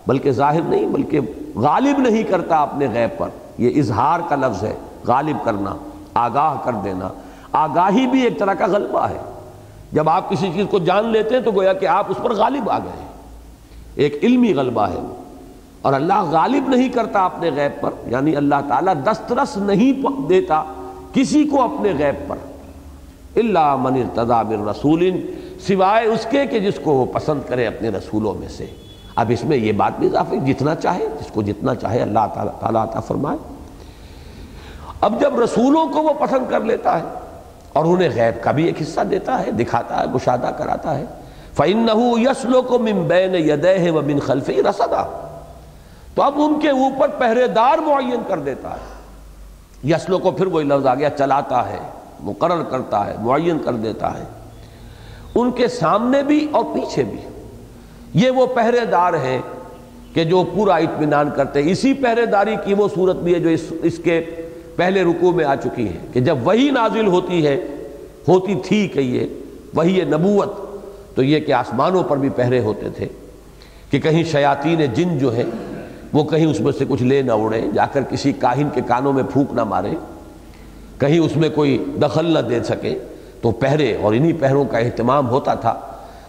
[0.07, 1.19] بلکہ ظاہر نہیں، بلکہ
[1.55, 4.75] غالب نہیں کرتا اپنے غیب پر۔ یہ اظہار کا لفظ ہے،
[5.07, 5.75] غالب کرنا،
[6.13, 7.07] آگاہ کر دینا۔
[7.51, 9.17] آگاہی بھی ایک طرح کا غلبہ ہے۔
[9.91, 12.69] جب آپ کسی چیز کو جان لیتے ہیں تو گویا کہ آپ اس پر غالب
[12.69, 13.05] آ گئے
[13.95, 15.13] ایک علمی غلبہ ہے۔ وہ
[15.81, 20.63] اور اللہ غالب نہیں کرتا اپنے غیب پر یعنی اللہ تعالیٰ دسترس نہیں دیتا
[21.13, 22.35] کسی کو اپنے غیب پر۔
[23.35, 25.11] اللہ من من رسول،
[25.67, 28.65] سوائے اس کے کہ جس کو وہ پسند کرے اپنے رسولوں میں سے۔
[29.15, 32.59] اب اس میں یہ بات بھی اضافی جتنا چاہے، جس کو جتنا چاہے اللہ تعالیٰ
[32.59, 33.37] تعالیٰ عطا فرمائے۔
[35.01, 37.03] اب جب رسولوں کو وہ پسند کر لیتا ہے
[37.73, 41.05] اور انہیں غیب کا بھی ایک حصہ دیتا ہے، دکھاتا ہے، گشادہ کراتا ہے،
[41.53, 45.27] فَإِنَّهُ يَسْلُكُ مِن بَيْنِ يَدَيْهِ وَمِن خَلْفِهِ رَسَدًا
[46.15, 49.03] تو اب ان کے اوپر پہرے دار معین کر دیتا ہے۔
[49.89, 51.79] یسلو کو پھر وہی لفظ آ گیا چلاتا ہے،
[52.19, 54.23] مقرر کرتا ہے، معین کر دیتا ہے۔
[55.35, 57.21] ان کے سامنے بھی اور پیچھے بھی۔
[58.13, 59.41] یہ وہ پہرے دار ہیں
[60.13, 63.49] کہ جو پورا اطمینان کرتے ہیں۔ اسی پہرے داری کی وہ صورت بھی ہے جو
[63.49, 64.21] اس اس کے
[64.75, 67.55] پہلے رکوع میں آ چکی ہے کہ جب وہی نازل ہوتی ہے،
[68.27, 69.27] ہوتی تھی کہ یہ
[69.73, 70.51] وہی نبوت،
[71.15, 73.07] تو یہ کہ آسمانوں پر بھی پہرے ہوتے تھے
[73.89, 75.43] کہ کہیں شیاطین جن جو ہے
[76.13, 79.13] وہ کہیں اس میں سے کچھ لے نہ اڑے جا کر کسی کاہن کے کانوں
[79.13, 79.93] میں پھونک نہ مارے
[80.97, 82.99] کہیں اس میں کوئی دخل نہ دے سکے
[83.41, 85.79] تو پہرے اور انہی پہروں کا اہتمام ہوتا تھا۔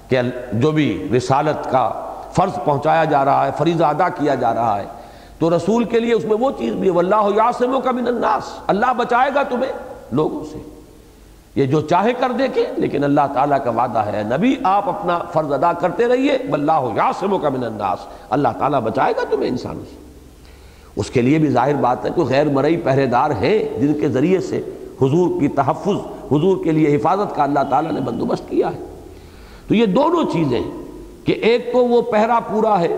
[0.08, 0.20] کہ
[0.52, 1.90] جو بھی رسالت کا
[2.32, 4.84] فرض پہنچایا جا رہا ہے، فریضہ ادا کیا جا رہا ہے،
[5.38, 8.42] تو رسول کے لیے اس میں وہ چیز بھی ہے واللہ یاسمو کا من الناس۔
[8.66, 9.72] اللہ بچائے گا تمہیں
[10.12, 10.58] لوگوں سے۔
[11.54, 15.18] یہ جو چاہے کر دے کے لیکن اللہ تعالیٰ کا وعدہ ہے، نبی آپ اپنا
[15.32, 17.98] فرض ادا کرتے رہیے واللہ یاسمو کا من الناس۔
[18.30, 19.96] اللہ تعالیٰ بچائے گا تمہیں انسانوں سے۔
[20.96, 24.08] اس کے لیے بھی ظاہر بات ہے کہ غیر مرئی پہرے دار ہیں جن کے
[24.08, 24.58] ذریعے سے
[25.02, 25.96] حضور کی تحفظ،
[26.32, 28.93] حضور کے لیے حفاظت کا اللہ تعالیٰ نے بندوبست کیا ہے۔
[29.68, 30.60] تو یہ دونوں چیزیں
[31.24, 32.96] کہ ایک تو وہ پہرا پورا ہے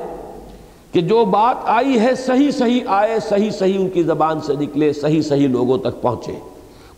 [0.92, 4.92] کہ جو بات آئی ہے صحیح صحیح آئے، صحیح صحیح ان کی زبان سے نکلے،
[4.92, 6.32] صحیح صحیح لوگوں تک پہنچے۔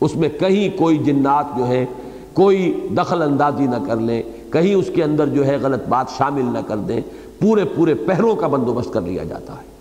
[0.00, 1.86] اس میں کہیں کوئی جنات جو ہے،
[2.32, 6.44] کوئی دخل اندازی نہ کر لیں، کہیں اس کے اندر جو ہے غلط بات شامل
[6.44, 7.00] نہ کر دیں۔
[7.40, 9.78] پورے پورے پہروں کا بندوبست کر لیا جاتا ہے۔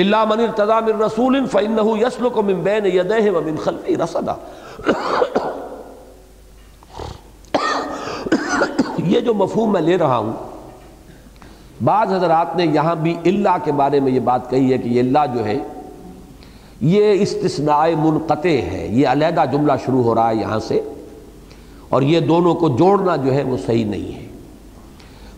[0.00, 4.34] اللہ من ارتضا من رسول فإنه يسلك من بين يديه ومن خلفه رصدا۔
[9.08, 10.32] یہ جو مفہوم میں لے رہا ہوں،
[11.84, 15.00] بعض حضرات نے یہاں بھی اللہ کے بارے میں یہ بات کہی ہے کہ یہ
[15.00, 15.58] اللہ جو ہے،
[16.80, 20.80] یہ استثناء منقطع ہے، یہ علیحدہ جملہ شروع ہو رہا ہے یہاں سے،
[21.88, 24.26] اور یہ دونوں کو جوڑنا جو ہے وہ صحیح نہیں ہے۔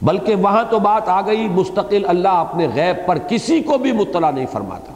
[0.02, 4.30] بلکہ وہاں تو بات آ گئی، مستقل اللہ اپنے غیب پر کسی کو بھی مطلع
[4.30, 4.92] نہیں فرماتا۔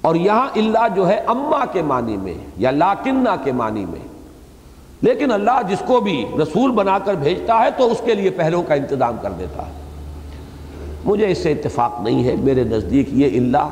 [0.00, 4.07] اور یہاں اللہ جو ہے، اما کے معنی میں یا لاکنہ کے معنی میں
[5.02, 8.62] لیکن اللہ جس کو بھی رسول بنا کر بھیجتا ہے تو اس کے لیے پہلوں
[8.62, 9.72] کا انتظام کر دیتا ہے۔
[11.04, 13.68] مجھے اس سے اتفاق نہیں ہے۔ میرے نزدیک یہ اللہ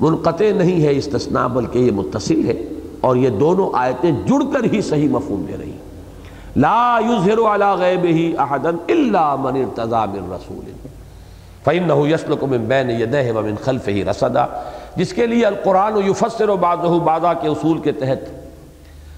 [0.00, 2.62] منقطع نہیں ہے، استثناء، بلکہ یہ متصل ہے۔
[3.00, 5.78] اور یہ دونوں آیتیں جڑ کر ہی صحیح مفہوم دے رہی ہیں۔
[6.56, 10.72] لا يظهر على غیبه احدا الا من ارتضى من رسول۔
[11.64, 14.46] فانه يسلك من بين يديه ومن خلفه رصدا۔
[14.96, 18.37] جس کے لیے القرآن یفسر بعضه بعضا کے اصول کے تحت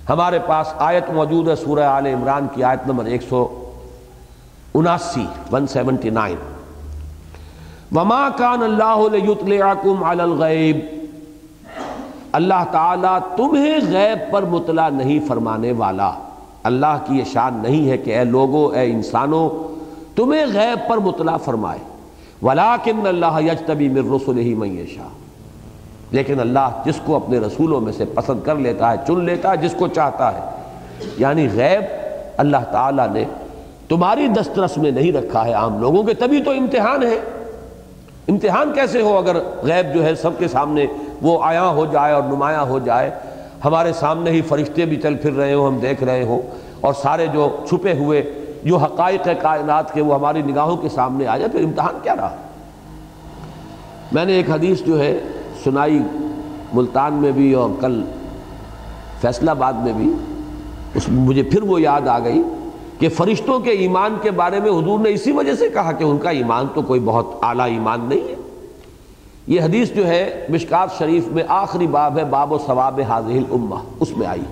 [0.08, 6.34] ہمارے پاس آیت موجود ہے سورہ آل عمران کی آیت نمبر 179 179
[7.94, 10.78] وما کان اللہ لیطلعکم علی الغیب
[12.32, 16.10] اللہ تعالیٰ تمہیں غیب پر مطلع نہیں فرمانے والا۔
[16.62, 19.48] اللہ کی یہ شان نہیں ہے کہ اے لوگوں، اے انسانوں،
[20.16, 21.78] تمہیں غیب پر مطلع فرمائے۔
[22.42, 25.08] ولیکن اللہ یجتبی من رسول ہی میشا
[26.10, 29.56] لیکن اللہ جس کو اپنے رسولوں میں سے پسند کر لیتا ہے، چن لیتا ہے
[29.56, 30.40] جس کو چاہتا ہے۔
[31.18, 31.82] یعنی غیب
[32.36, 33.24] اللہ تعالیٰ نے
[33.88, 37.18] تمہاری دسترس میں نہیں رکھا ہے عام لوگوں کے، تبھی تو امتحان ہے۔
[38.28, 40.86] امتحان کیسے ہو اگر غیب جو ہے سب کے سامنے
[41.22, 43.10] وہ آیا ہو جائے اور نمایاں ہو جائے؟
[43.64, 46.42] ہمارے سامنے ہی فرشتے بھی چل پھر رہے ہوں، ہم دیکھ رہے ہوں۔
[46.80, 48.32] اور سارے جو چھپے ہوئے،
[48.64, 52.36] جو حقائق کائنات کے، وہ ہماری نگاہوں کے سامنے آ جائے، پھر امتحان کیا رہا؟
[54.12, 55.18] میں نے ایک حدیث جو ہے
[55.64, 56.02] سنائی
[56.72, 58.04] ملتان میں بھی اور کل
[59.20, 60.12] فیصلہ آباد میں بھی،
[60.94, 62.42] اس مجھے پھر وہ یاد آ گئی
[62.98, 66.18] کہ فرشتوں کے ایمان کے بارے میں حضور نے اسی وجہ سے کہا کہ ان
[66.18, 68.34] کا ایمان تو کوئی بہت اعلیٰ ایمان نہیں ہے۔
[69.46, 73.74] یہ حدیث جو ہے مشکات شریف میں آخری باب ہے، باب و ثواب حاضر الامہ،
[74.00, 74.42] اس میں آئی۔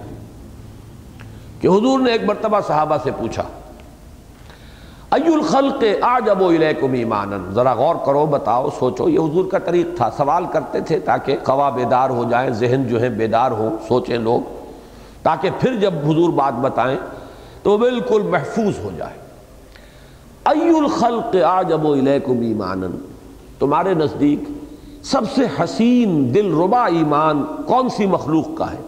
[1.61, 3.43] کہ حضور نے ایک مرتبہ صحابہ سے پوچھا
[5.11, 7.37] ای الخلق آجب الیکم ایمانا.
[7.51, 11.71] ذرا غور کرو، بتاؤ، سوچو، یہ حضور کا طریق تھا، سوال کرتے تھے تاکہ قوا
[11.71, 14.41] بیدار ہو جائیں، ذہن جو ہے بیدار ہو، سوچیں لوگ،
[15.23, 16.99] تاکہ پھر جب حضور بات بتائیں
[17.63, 19.17] تو بالکل محفوظ ہو جائے۔
[20.45, 22.87] ای الخلق آجب الیکم ایمانا.
[23.59, 24.41] تمہارے نزدیک
[25.03, 28.81] سب سے حسین دل ربا ایمان کون سی مخلوق کا ہے؟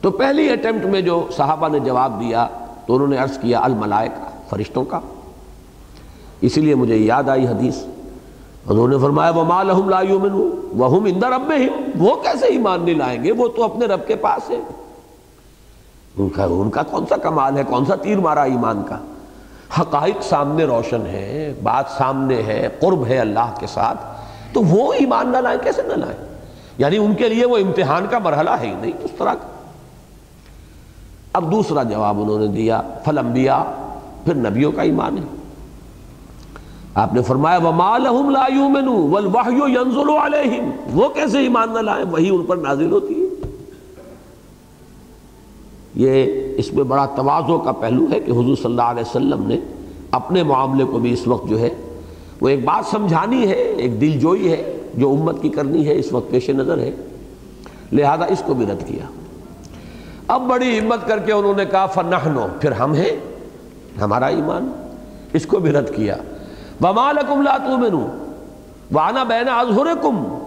[0.00, 2.46] تو پہلی اٹیمپٹ میں جو صحابہ نے جواب دیا
[2.86, 5.00] تو انہوں نے عرض کیا الملائکہ، فرشتوں کا۔
[6.40, 7.76] اسی لیے مجھے یاد آئی حدیث۔
[8.66, 13.24] انہوں نے فرمایا، وَمَا لَهُمْ لَا يُؤْمِنُونَ، وَهُمْ عِنْدَ رَبِّهِمْ۔ وہ کیسے ایمان نہیں لائیں
[13.24, 14.56] گے؟ وہ تو اپنے رب کے پاس ہے
[16.18, 18.98] ان کا ان کا کون سا کمال ہے؟ کون سا تیر مارا ایمان کا؟
[19.80, 23.98] حقائق سامنے روشن ہے، بات سامنے ہے، قرب ہے اللہ کے ساتھ۔
[24.52, 26.38] تو وہ ایمان نہ لائیں، کیسے نہ لائیں؟
[26.78, 29.55] یعنی ان کے لیے وہ امتحان کا مرحلہ ہے ہی نہیں، اس طرح کا۔
[31.36, 33.62] اب دوسرا جواب انہوں نے دیا، فل انبیاء،
[34.24, 35.22] پھر نبیوں کا ایمان ہے۔
[36.94, 40.10] آپ نے فرمایا، وَمَا لَهُمْ لَا يُؤْمِنُوا وَالْوَحْيُ يَنزُلُ
[40.92, 43.26] وہ کیسے ایمان نہ لائیں؟ وہی ان پر نازل ہوتی ہے۔
[45.94, 46.24] یہ
[46.56, 49.58] اس میں بڑا توازوں کا پہلو ہے کہ حضور صلی اللہ علیہ وسلم نے
[50.10, 51.70] اپنے معاملے کو بھی اس وقت جو ہے،
[52.40, 56.12] وہ ایک بات سمجھانی ہے، ایک دل جوئی ہے جو امت کی کرنی ہے، اس
[56.12, 56.90] وقت پیش نظر ہے۔
[57.92, 59.25] لہذا اس کو بھی رد کیا۔
[60.28, 63.20] اب بڑی ہمت کر کے انہوں نے کہا فنحنو پھر ہم ہیں،
[64.00, 64.72] ہمارا ایمان۔
[65.32, 66.16] اس کو بھی رد کیا۔
[66.80, 68.06] وَمَا لَكُمْ لَا تُؤْمِنُوا
[68.94, 70.38] وَعَنَا بَيْنَ أَظْهُرِكُمْ۔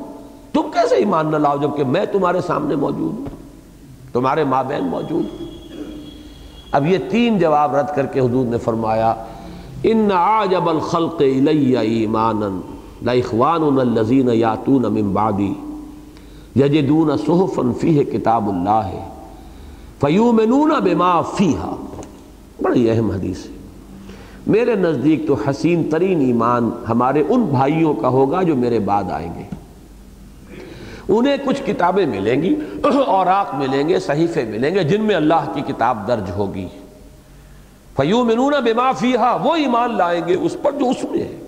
[0.53, 3.25] تم کیسے ایمان نہ لاؤ جبکہ میں تمہارے سامنے موجود ہوں؟
[4.13, 5.25] تمہارے ماں بہن موجود
[6.71, 9.13] اب یہ تین جواب رد کر کے حضور نے فرمایا
[9.83, 12.59] ان عاجب الخلق الی ایمانا
[13.01, 15.53] لاخواننا الذین یاتون من بعدی
[16.55, 18.89] یجدون صحفا فیہ کتاب اللہ
[20.01, 21.75] فیومنون بما فیہا۔
[22.61, 23.51] بڑی اہم حدیث ہے۔
[24.47, 29.33] میرے نزدیک تو حسین ترین ایمان ہمارے ان بھائیوں کا ہوگا جو میرے بعد آئیں
[29.37, 29.43] گے۔
[31.09, 32.55] انہیں کچھ کتابیں ملیں گی،
[33.07, 36.67] اوراق ملیں گے، صحیفے ملیں گے، جن میں اللہ کی کتاب درج ہوگی۔
[37.95, 41.39] فیومنون بما فیہا، وہ ایمان لائیں گے اس پر جو اس میں ہے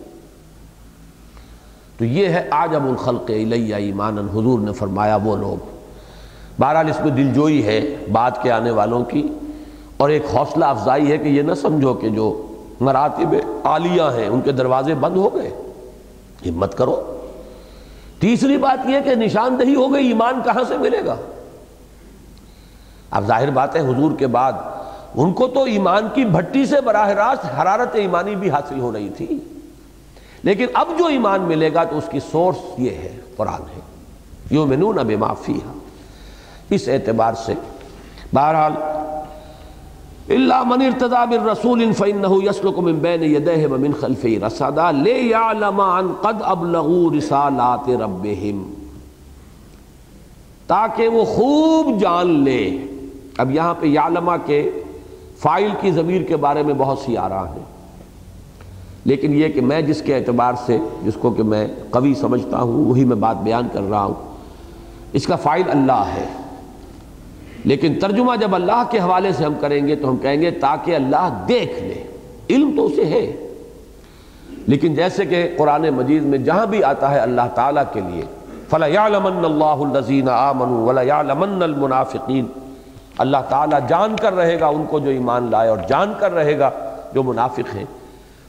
[1.97, 5.80] تو یہ ہے آجم الخلق الیہ ایمانا، حضور نے فرمایا وہ لوگ۔
[6.61, 9.27] بہرحال اس میں دلجوئی ہے بعد کے آنے والوں کی
[9.97, 12.47] اور ایک حوصلہ افزائی ہے کہ یہ نہ سمجھو کہ جو
[12.79, 15.49] مراتب عالیہ ہیں، ان کے دروازے بند ہو گئے۔
[16.49, 17.17] ہمت کرو۔
[18.19, 21.15] تیسری بات یہ کہ نشاندہی ہو گئی، ایمان کہاں سے ملے گا؟
[23.11, 24.53] اب ظاہر بات ہے، حضور کے بعد
[25.15, 29.09] ان کو تو ایمان کی بھٹی سے براہ راست حرارت ایمانی بھی حاصل ہو رہی
[29.09, 29.39] تھی۔
[30.43, 33.79] لیکن اب جو ایمان ملے گا تو اس کی سورس یہ ہے، قرآن ہے۔
[34.49, 35.73] یومنون بما فیہا۔
[36.71, 37.53] اس اعتبار سے۔
[38.33, 38.71] بہرحال
[40.29, 46.41] اللہ من ارتضى بالرسول فانه يسلك من بين يديه ومن خلفه رصدا ليعلم ان قد
[46.41, 48.73] ابلغوا رسالات ربهم۔
[50.67, 52.77] تاکہ وہ خوب جان لے۔
[53.37, 54.71] اب یہاں پہ یعلمہ کے
[55.39, 57.65] فائل کی ضمیر کے بارے میں بہت سی آراہ ہیں۔
[59.05, 62.85] لیکن یہ کہ میں جس کے اعتبار سے، جس کو کہ میں قوی سمجھتا ہوں،
[62.85, 64.13] وہی میں بات بیان کر رہا ہوں۔
[65.13, 66.40] اس کا فائل اللہ ہے۔
[67.63, 70.95] لیکن ترجمہ جب اللہ کے حوالے سے ہم کریں گے تو ہم کہیں گے تاکہ
[70.95, 72.03] اللہ دیکھ لے۔
[72.49, 73.47] علم تو اسے ہے۔
[74.67, 78.21] لیکن جیسے کہ قرآن مجید میں جہاں بھی آتا ہے اللہ تعالیٰ کے لیے،
[78.69, 81.01] فلا يعلمن اللہ الذین آمنوا ولا
[83.17, 86.59] اللہ تعالیٰ جان کر رہے گا ان کو جو ایمان لائے اور جان کر رہے
[86.59, 86.69] گا
[87.13, 87.85] جو منافق ہیں۔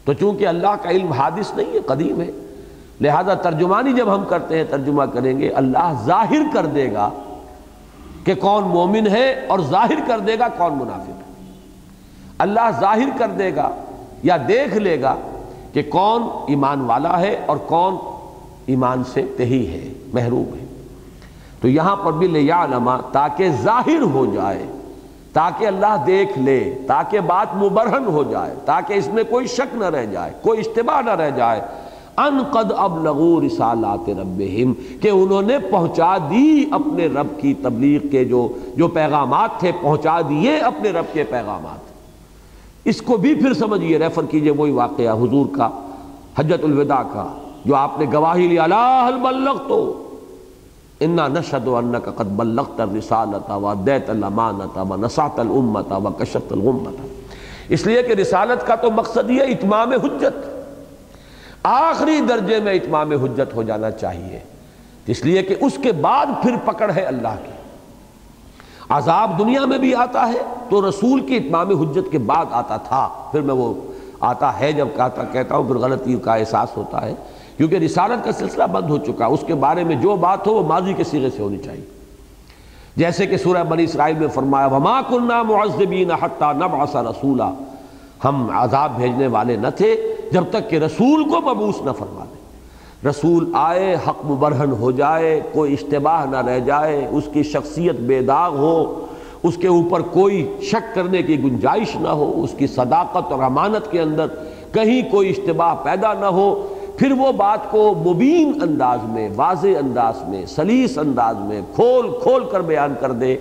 [0.04, 2.30] تو چونکہ اللہ کا علم حادث نہیں ہے، قدیم ہے،
[3.00, 7.10] لہذا ترجمانی جب ہم کرتے ہیں، ترجمہ کریں گے، اللہ ظاہر کر دے گا
[8.24, 11.52] کہ کون مومن ہے اور ظاہر کر دے گا، کون منافق ہے۔
[12.38, 13.70] اللہ ظاہر کر دے گا
[14.22, 15.16] یا دیکھ لے گا
[15.72, 17.96] کہ کون ایمان والا ہے اور کون
[18.66, 20.64] ایمان سے تہی ہے، محروم ہے۔
[21.60, 22.48] تو یہاں پر بھی لے
[23.12, 24.66] تاکہ ظاہر ہو جائے،
[25.32, 29.84] تاکہ اللہ دیکھ لے، تاکہ بات مبرہن ہو جائے، تاکہ اس میں کوئی شک نہ
[29.84, 31.60] رہ جائے، کوئی اشتباہ نہ رہ جائے۔
[32.16, 38.24] ان قد ابلغوا رسالات ربہم، کہ انہوں نے پہنچا دی اپنے رب کی تبلیغ کے
[38.24, 41.92] جو جو پیغامات تھے، پہنچا دیے اپنے رب کے پیغامات۔
[42.84, 45.68] اس کو بھی پھر سمجھیے، ریفر کیجیے وہی واقعہ حضور کا،
[46.38, 47.26] حجت الوداع کا،
[47.64, 50.02] جو آپ نے گواہی لیا، لا حل بلغتو؟
[51.00, 56.54] انا نشہد انکا قد بلغت الرسالتا و دیت الامانتا و نسات الامتا و کشت
[57.68, 60.51] اس لیے کہ رسالت کا تو مقصد یہ اتمام حجت۔
[61.62, 64.40] آخری درجے میں اتمام حجت ہو جانا چاہیے۔
[65.06, 67.52] اس لیے کہ اس کے بعد پھر پکڑ ہے اللہ کی۔
[68.88, 73.08] عذاب دنیا میں بھی آتا ہے تو رسول کی اتمام حجت کے بعد آتا تھا۔
[73.32, 73.74] پھر میں وہ
[74.20, 77.14] آتا ہے جب کہتا کہتا ہوں، پھر غلطی کا احساس ہوتا ہے۔
[77.56, 80.68] کیونکہ رسالت کا سلسلہ بند ہو چکا۔ اس کے بارے میں جو بات ہو وہ
[80.68, 81.84] ماضی کے سیغے سے ہونی چاہیے۔
[82.96, 87.54] جیسے کہ سورہ بنی اسرائیل میں فرمایا، وما كُنَّا مُعَذِّبِينَ حَتَّى نَبْعَثَ رَسُولًا۔
[88.24, 92.42] ہم عذاب بھیجنے والے نہ تھے۔ جب تک کہ رسول کو مبوس نہ فرما دے۔
[93.08, 98.22] رسول آئے، حق مبرہن ہو جائے، کوئی اشتباہ نہ رہ جائے، اس کی شخصیت بے
[98.22, 99.06] داغ ہو،
[99.42, 103.90] اس کے اوپر کوئی شک کرنے کی گنجائش نہ ہو، اس کی صداقت اور امانت
[103.90, 104.26] کے اندر
[104.72, 110.28] کہیں کوئی اشتباہ پیدا نہ ہو، پھر وہ بات کو مبین انداز میں، واضح انداز
[110.28, 113.36] میں، سلیس انداز میں کھول کھول کر بیان کر دے۔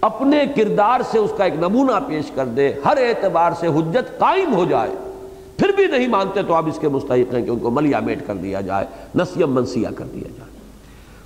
[0.00, 4.54] اپنے کردار سے اس کا ایک نمونہ پیش کر دے۔ ہر اعتبار سے حجت قائم
[4.54, 4.90] ہو جائے۔
[5.56, 8.26] پھر بھی نہیں مانتے تو اب اس کے مستحق ہیں کہ ان کو ملیا میٹ
[8.26, 10.50] کر دیا جائے، نسیم منسیہ کر دیا جائے۔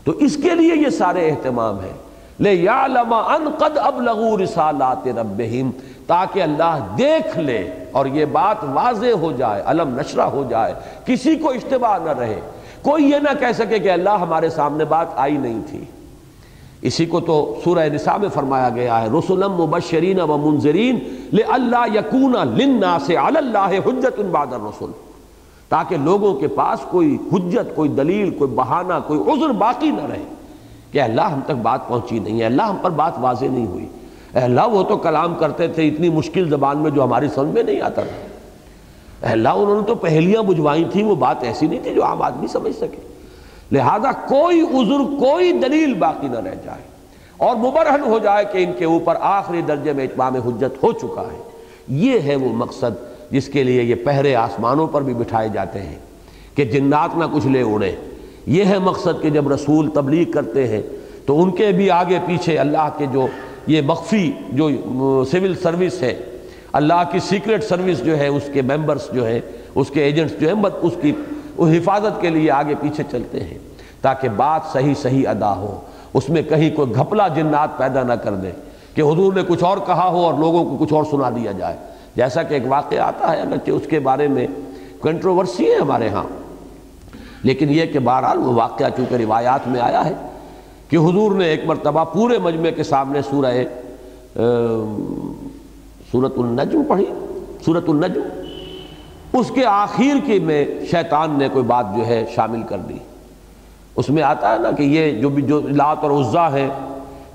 [0.04, 1.92] تو اس کے لیے یہ سارے اہتمام ہیں۔
[2.40, 5.70] لے یا لما ان قد اب لغو رسالات ربہم،
[6.06, 10.74] تاکہ اللہ دیکھ لے اور یہ بات واضح ہو جائے، علم نشرہ ہو جائے،
[11.04, 12.40] کسی کو اشتباہ نہ رہے۔
[12.82, 15.84] کوئی یہ نہ کہہ سکے کہ اللہ ہمارے سامنے بات آئی نہیں تھی۔
[16.82, 20.98] اسی کو تو سورہ نساء میں فرمایا گیا ہے رسولم مبشرین و منظرین
[21.32, 24.90] لِأَلَّا يَكُونَ لِلنَّاسِ عَلَى اللَّهِ حُجَّةٌ بَعْدَ الرسول
[25.68, 30.22] تاکہ لوگوں کے پاس کوئی حجت، کوئی دلیل، کوئی بہانہ، کوئی عذر باقی نہ رہے
[30.92, 33.86] کہ اللہ ہم تک بات پہنچی نہیں ہے اللہ ہم پر بات واضح نہیں ہوئی۔
[34.34, 37.80] اللہ وہ تو کلام کرتے تھے اتنی مشکل زبان میں جو ہماری سمجھ میں نہیں
[37.80, 42.04] آتا تھا۔ اللہ انہوں نے تو پہلیاں بجوائی تھیں، وہ بات ایسی نہیں تھی جو
[42.04, 43.17] عام آدمی سمجھ سکے۔
[43.72, 46.82] لہذا کوئی عذر، کوئی دلیل باقی نہ رہ جائے۔
[47.36, 51.22] اور مبرہن ہو جائے کہ ان کے اوپر آخری درجے میں اتمام حجت ہو چکا
[51.22, 51.42] ہے۔
[51.88, 55.96] یہ ہے وہ مقصد جس کے لیے یہ پہرے آسمانوں پر بھی بٹھائے جاتے ہیں
[56.54, 57.92] کہ جنات نہ کچھ لے اڑے
[58.46, 60.82] یہ ہے مقصد کہ جب رسول تبلیغ کرتے ہیں
[61.26, 63.26] تو ان کے بھی آگے پیچھے اللہ کے جو
[63.66, 64.70] یہ مخفی، جو
[65.24, 66.20] سول سروس ہے،
[66.72, 69.40] اللہ کی سیکرٹ سروس جو ہے، اس کے ممبرز جو ہیں،
[69.74, 71.12] اس کے ایجنٹس جو ہیں اس کی
[71.66, 73.58] حفاظت کے لیے آگے پیچھے چلتے ہیں
[74.02, 75.80] تاکہ بات صحیح صحیح ادا ہو۔
[76.14, 78.50] اس میں کہیں کوئی گھپلا جنات پیدا نہ کر دے
[78.94, 81.76] کہ حضور نے کچھ اور کہا ہو اور لوگوں کو کچھ اور سنا دیا جائے۔
[82.16, 84.46] جیسا کہ ایک واقعہ آتا ہے، اگرچہ اس کے بارے میں
[85.02, 86.22] کنٹروورسی ہے ہمارے ہاں۔
[87.42, 90.12] لیکن یہ کہ بہرحال وہ واقعہ چونکہ روایات میں آیا ہے
[90.88, 93.52] کہ حضور نے ایک مرتبہ پورے مجمع کے سامنے سورہ
[96.12, 97.04] سورت النجم پڑھی۔
[97.64, 98.20] سورت النجم
[99.38, 102.96] اس کے آخر کی میں شیطان نے کوئی بات جو ہے شامل کر دی۔
[103.96, 106.68] اس میں آتا ہے نا کہ یہ جو بھی جو لات اور عزا ہے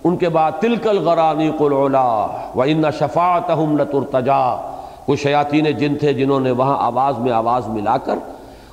[0.04, 4.72] ان کے بعد تلکل غرانی قلعلا و ان شفاعتہم لترتجا۔
[5.06, 8.16] کچھ شیاطین جن تھے جنہوں نے وہاں آواز میں آواز ملا کر۔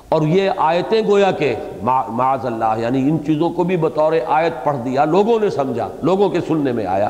[0.09, 4.77] اور یہ آیتیں گویا کہ معاذ اللہ یعنی ان چیزوں کو بھی بطور آیت پڑھ
[4.85, 7.09] دیا، لوگوں نے سمجھا، لوگوں کے سننے میں آیا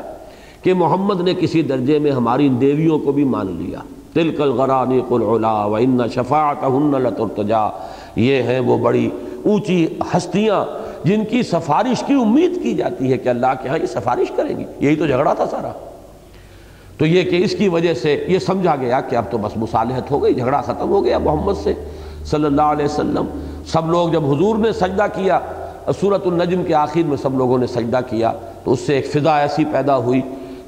[0.64, 3.80] کہ محمد نے کسی درجے میں ہماری ان دیویوں کو بھی مان لیا۔
[4.14, 7.70] تلک الغرانی قلعلا و ان شفاعتہن لترتجا۔
[8.16, 9.10] یہ ہیں وہ بڑی
[9.44, 10.66] اونچی ہستیاں
[11.04, 14.60] جن کی سفارش کی امید کی جاتی ہے کہ اللہ کے ہاں یہ سفارش کریں
[14.60, 15.72] گی۔ یہی تو جھگڑا تھا سارا۔
[16.98, 20.12] تو یہ کہ اس کی وجہ سے یہ سمجھا گیا کہ اب تو بس مصالحت
[20.12, 21.74] ہو گئی، جھگڑا ختم ہو گیا محمد سے۔
[22.26, 23.26] صلی اللہ علیہ وسلم،
[23.66, 25.40] سب لوگ جب حضور نے سجدہ کیا
[26.00, 28.32] صورت النجم کے آخر میں سب لوگوں نے سجدہ کیا،
[28.64, 30.22] تو اس سے ایک فضا ایسی پیدا ہوئی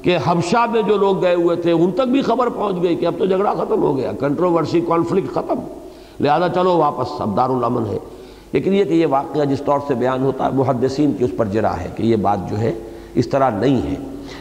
[0.04, 3.06] کہ حبشہ میں جو لوگ گئے ہوئے تھے، ان تک بھی خبر پہنچ گئی کہ
[3.06, 5.54] اب تو جھگڑا ختم ہو گیا کنٹروورسی کانفلکٹ ختم۔
[6.20, 7.98] لہذا چلو واپس، اب دارالامن ہے۔
[8.52, 11.44] لیکن یہ کہ یہ واقعہ جس طور سے بیان ہوتا ہے، محدثین کی اس پر
[11.44, 12.72] جرا ہے کہ یہ بات جو ہے
[13.14, 13.94] اس طرح نہیں ہے۔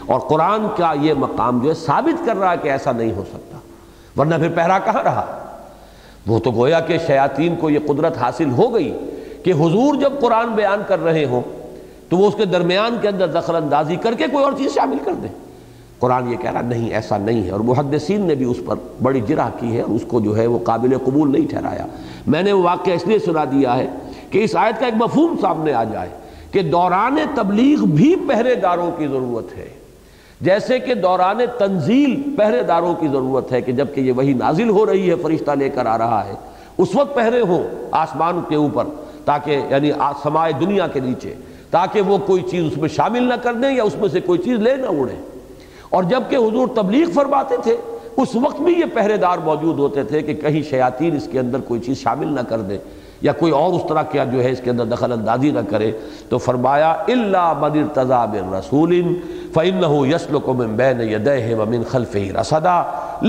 [0.06, 3.24] اور قرآن کا یہ مقام جو ہے، ثابت کر رہا ہے کہ ایسا نہیں ہو
[3.34, 3.58] سکتا۔
[4.22, 5.38] ورنہ پھر پہرا کہاں رہا؟
[6.28, 8.98] وہ تو گویا کہ شیاطین کو یہ قدرت حاصل ہو گئی
[9.44, 11.42] کہ حضور جب قرآن بیان کر رہے ہوں،
[12.10, 14.98] تو وہ اس کے درمیان کے اندر دخل اندازی کر کے کوئی اور چیز شامل
[15.06, 15.43] کر دیں
[16.00, 19.22] قرآن یہ کہہ رہا نہیں، ایسا نہیں ہے۔ اور محدثین نے بھی اس پر بڑی
[19.22, 21.86] جرح کی ہے اور اس کو جو ہے وہ قابل قبول نہیں ٹھہرایا۔
[22.28, 23.88] میں نے وہ واقعہ اس لیے سنا دیا ہے
[24.30, 26.10] کہ اس آیت کا ایک مفہوم سامنے آ جائے
[26.52, 29.70] کہ دوران تبلیغ بھی پہرے داروں کی ضرورت ہے۔
[30.42, 34.86] جیسے کہ دوران تنزیل پہرے داروں کی ضرورت ہے کہ جبکہ یہ وہی نازل ہو
[34.86, 36.34] رہی ہے، فرشتہ لے کر آ رہا ہے۔
[36.78, 38.84] اس وقت پہرے ہوں، آسمان کے اوپر،
[39.26, 39.92] تاکہ یعنی
[40.24, 41.34] سمائے دنیا کے نیچے،
[41.72, 44.40] تاکہ وہ کوئی چیز اس میں شامل نہ کر دیں یا اس میں سے کوئی
[44.40, 45.33] چیز لے نہ اڑے
[45.94, 47.76] اور جبکہ حضور تبلیغ فرماتے تھے،
[48.18, 51.62] اس وقت بھی یہ پہرے دار موجود ہوتے تھے کہ کہیں شیاطین اس کے اندر
[51.68, 52.78] کوئی چیز شامل نہ کر دے
[53.22, 55.92] یا کوئی اور اس طرح کیا جو ہے اس کے اندر دخل اندازی نہ کرے۔
[56.30, 58.92] تو فرمایا اللہ بدر تضاب رسول
[59.54, 62.78] فَإِنَّهُ يَسْلُكُ مِن بَيْنِ يَدَيْهِ وَمِن خَلْفِهِ رَسَدًا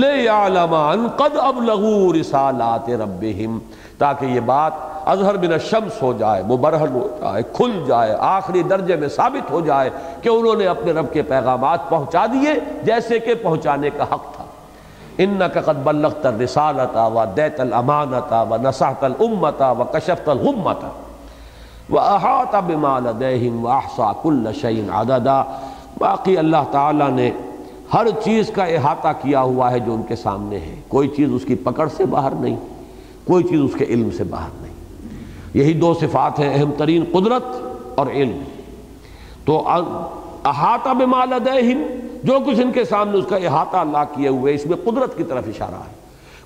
[0.03, 3.59] لِيَعْلَمَ أَن قَدْ أَبْلَغُوا رِسَالَاتِ رَبِّهِمْ
[3.97, 4.73] تاکہ یہ بات
[5.05, 9.59] اظہر بن الشمس ہو جائے، مبرہن ہو جائے، کھل جائے، آخری درجے میں ثابت ہو
[9.59, 9.89] جائے
[10.21, 12.53] کہ انہوں نے اپنے رب کے پیغامات پہنچا دیے
[12.83, 14.43] جیسے کہ پہنچانے کا حق تھا۔
[15.17, 20.89] انک قد بلغت الرسالتا و دیت الامانتا و نصحت الامتا و کشفت الغمتا
[21.89, 25.43] و احاط بما لدیہم و احصا کل شیء عددا۔
[25.97, 27.31] باقی اللہ تعالیٰ نے
[27.93, 31.45] ہر چیز کا احاطہ کیا ہوا ہے جو ان کے سامنے ہے۔ کوئی چیز اس
[31.45, 32.55] کی پکڑ سے باہر نہیں،
[33.25, 34.64] کوئی چیز اس کے علم سے باہر نہیں۔
[35.55, 37.43] یہی دو صفات ہیں، اہم ترین قدرت
[37.95, 38.37] اور علم۔
[39.45, 39.67] تو
[40.45, 41.81] احاطہ بما لدیہم
[42.23, 45.23] جو کچھ ان کے سامنے اس کا احاطہ اللہ کیے ہوئے، اس میں قدرت کی
[45.23, 45.95] طرف اشارہ ہے۔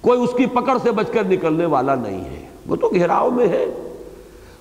[0.01, 3.47] کوئی اس کی پکڑ سے بچ کر نکلنے والا نہیں ہے۔ وہ تو گھیراؤ میں
[3.47, 3.65] ہے۔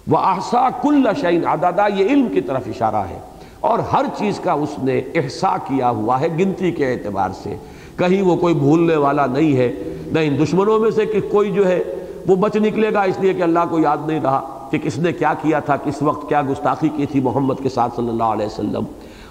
[0.08, 3.18] وہ احسا کل شعین عدادہ یہ علم کی طرف اشارہ ہے۔
[3.60, 7.56] اور ہر چیز کا اس نے احسا کیا ہوا ہے گنتی کے اعتبار سے۔
[7.96, 9.72] کہیں وہ کوئی بھولنے والا نہیں ہے،
[10.06, 11.82] نہ ان دشمنوں میں سے کہ کوئی جو ہے
[12.28, 15.12] وہ بچ نکلے گا اس لیے کہ اللہ کو یاد نہیں رہا کہ کس نے
[15.12, 18.46] کیا کیا تھا، کس وقت کیا گستاخی کی تھی محمد کے ساتھ صلی اللہ علیہ
[18.46, 18.82] وسلم۔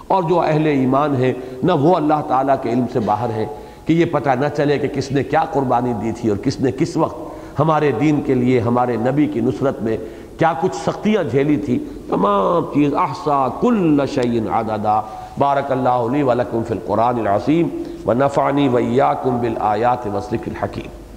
[0.08, 1.32] اور جو اہل ایمان ہیں،
[1.62, 3.46] نہ وہ اللہ تعالیٰ کے علم سے باہر ہیں
[3.86, 6.72] کہ یہ پتہ نہ چلے کہ کس نے کیا قربانی دی تھی اور کس نے
[6.72, 7.28] کس وقت
[7.58, 9.96] ہمارے دین کے لیے، ہمارے نبی کی نصرت میں
[10.38, 11.78] کیا کچھ سختیاں جھیلی تھی۔
[12.08, 15.00] تمام چیز احسا کل شعین عددا۔
[15.38, 17.68] بارک اللہ علی ولکم فی القرآن العظیم۔
[18.06, 21.07] و نفعنی ویاکم بالآیات وصلک الحکیم۔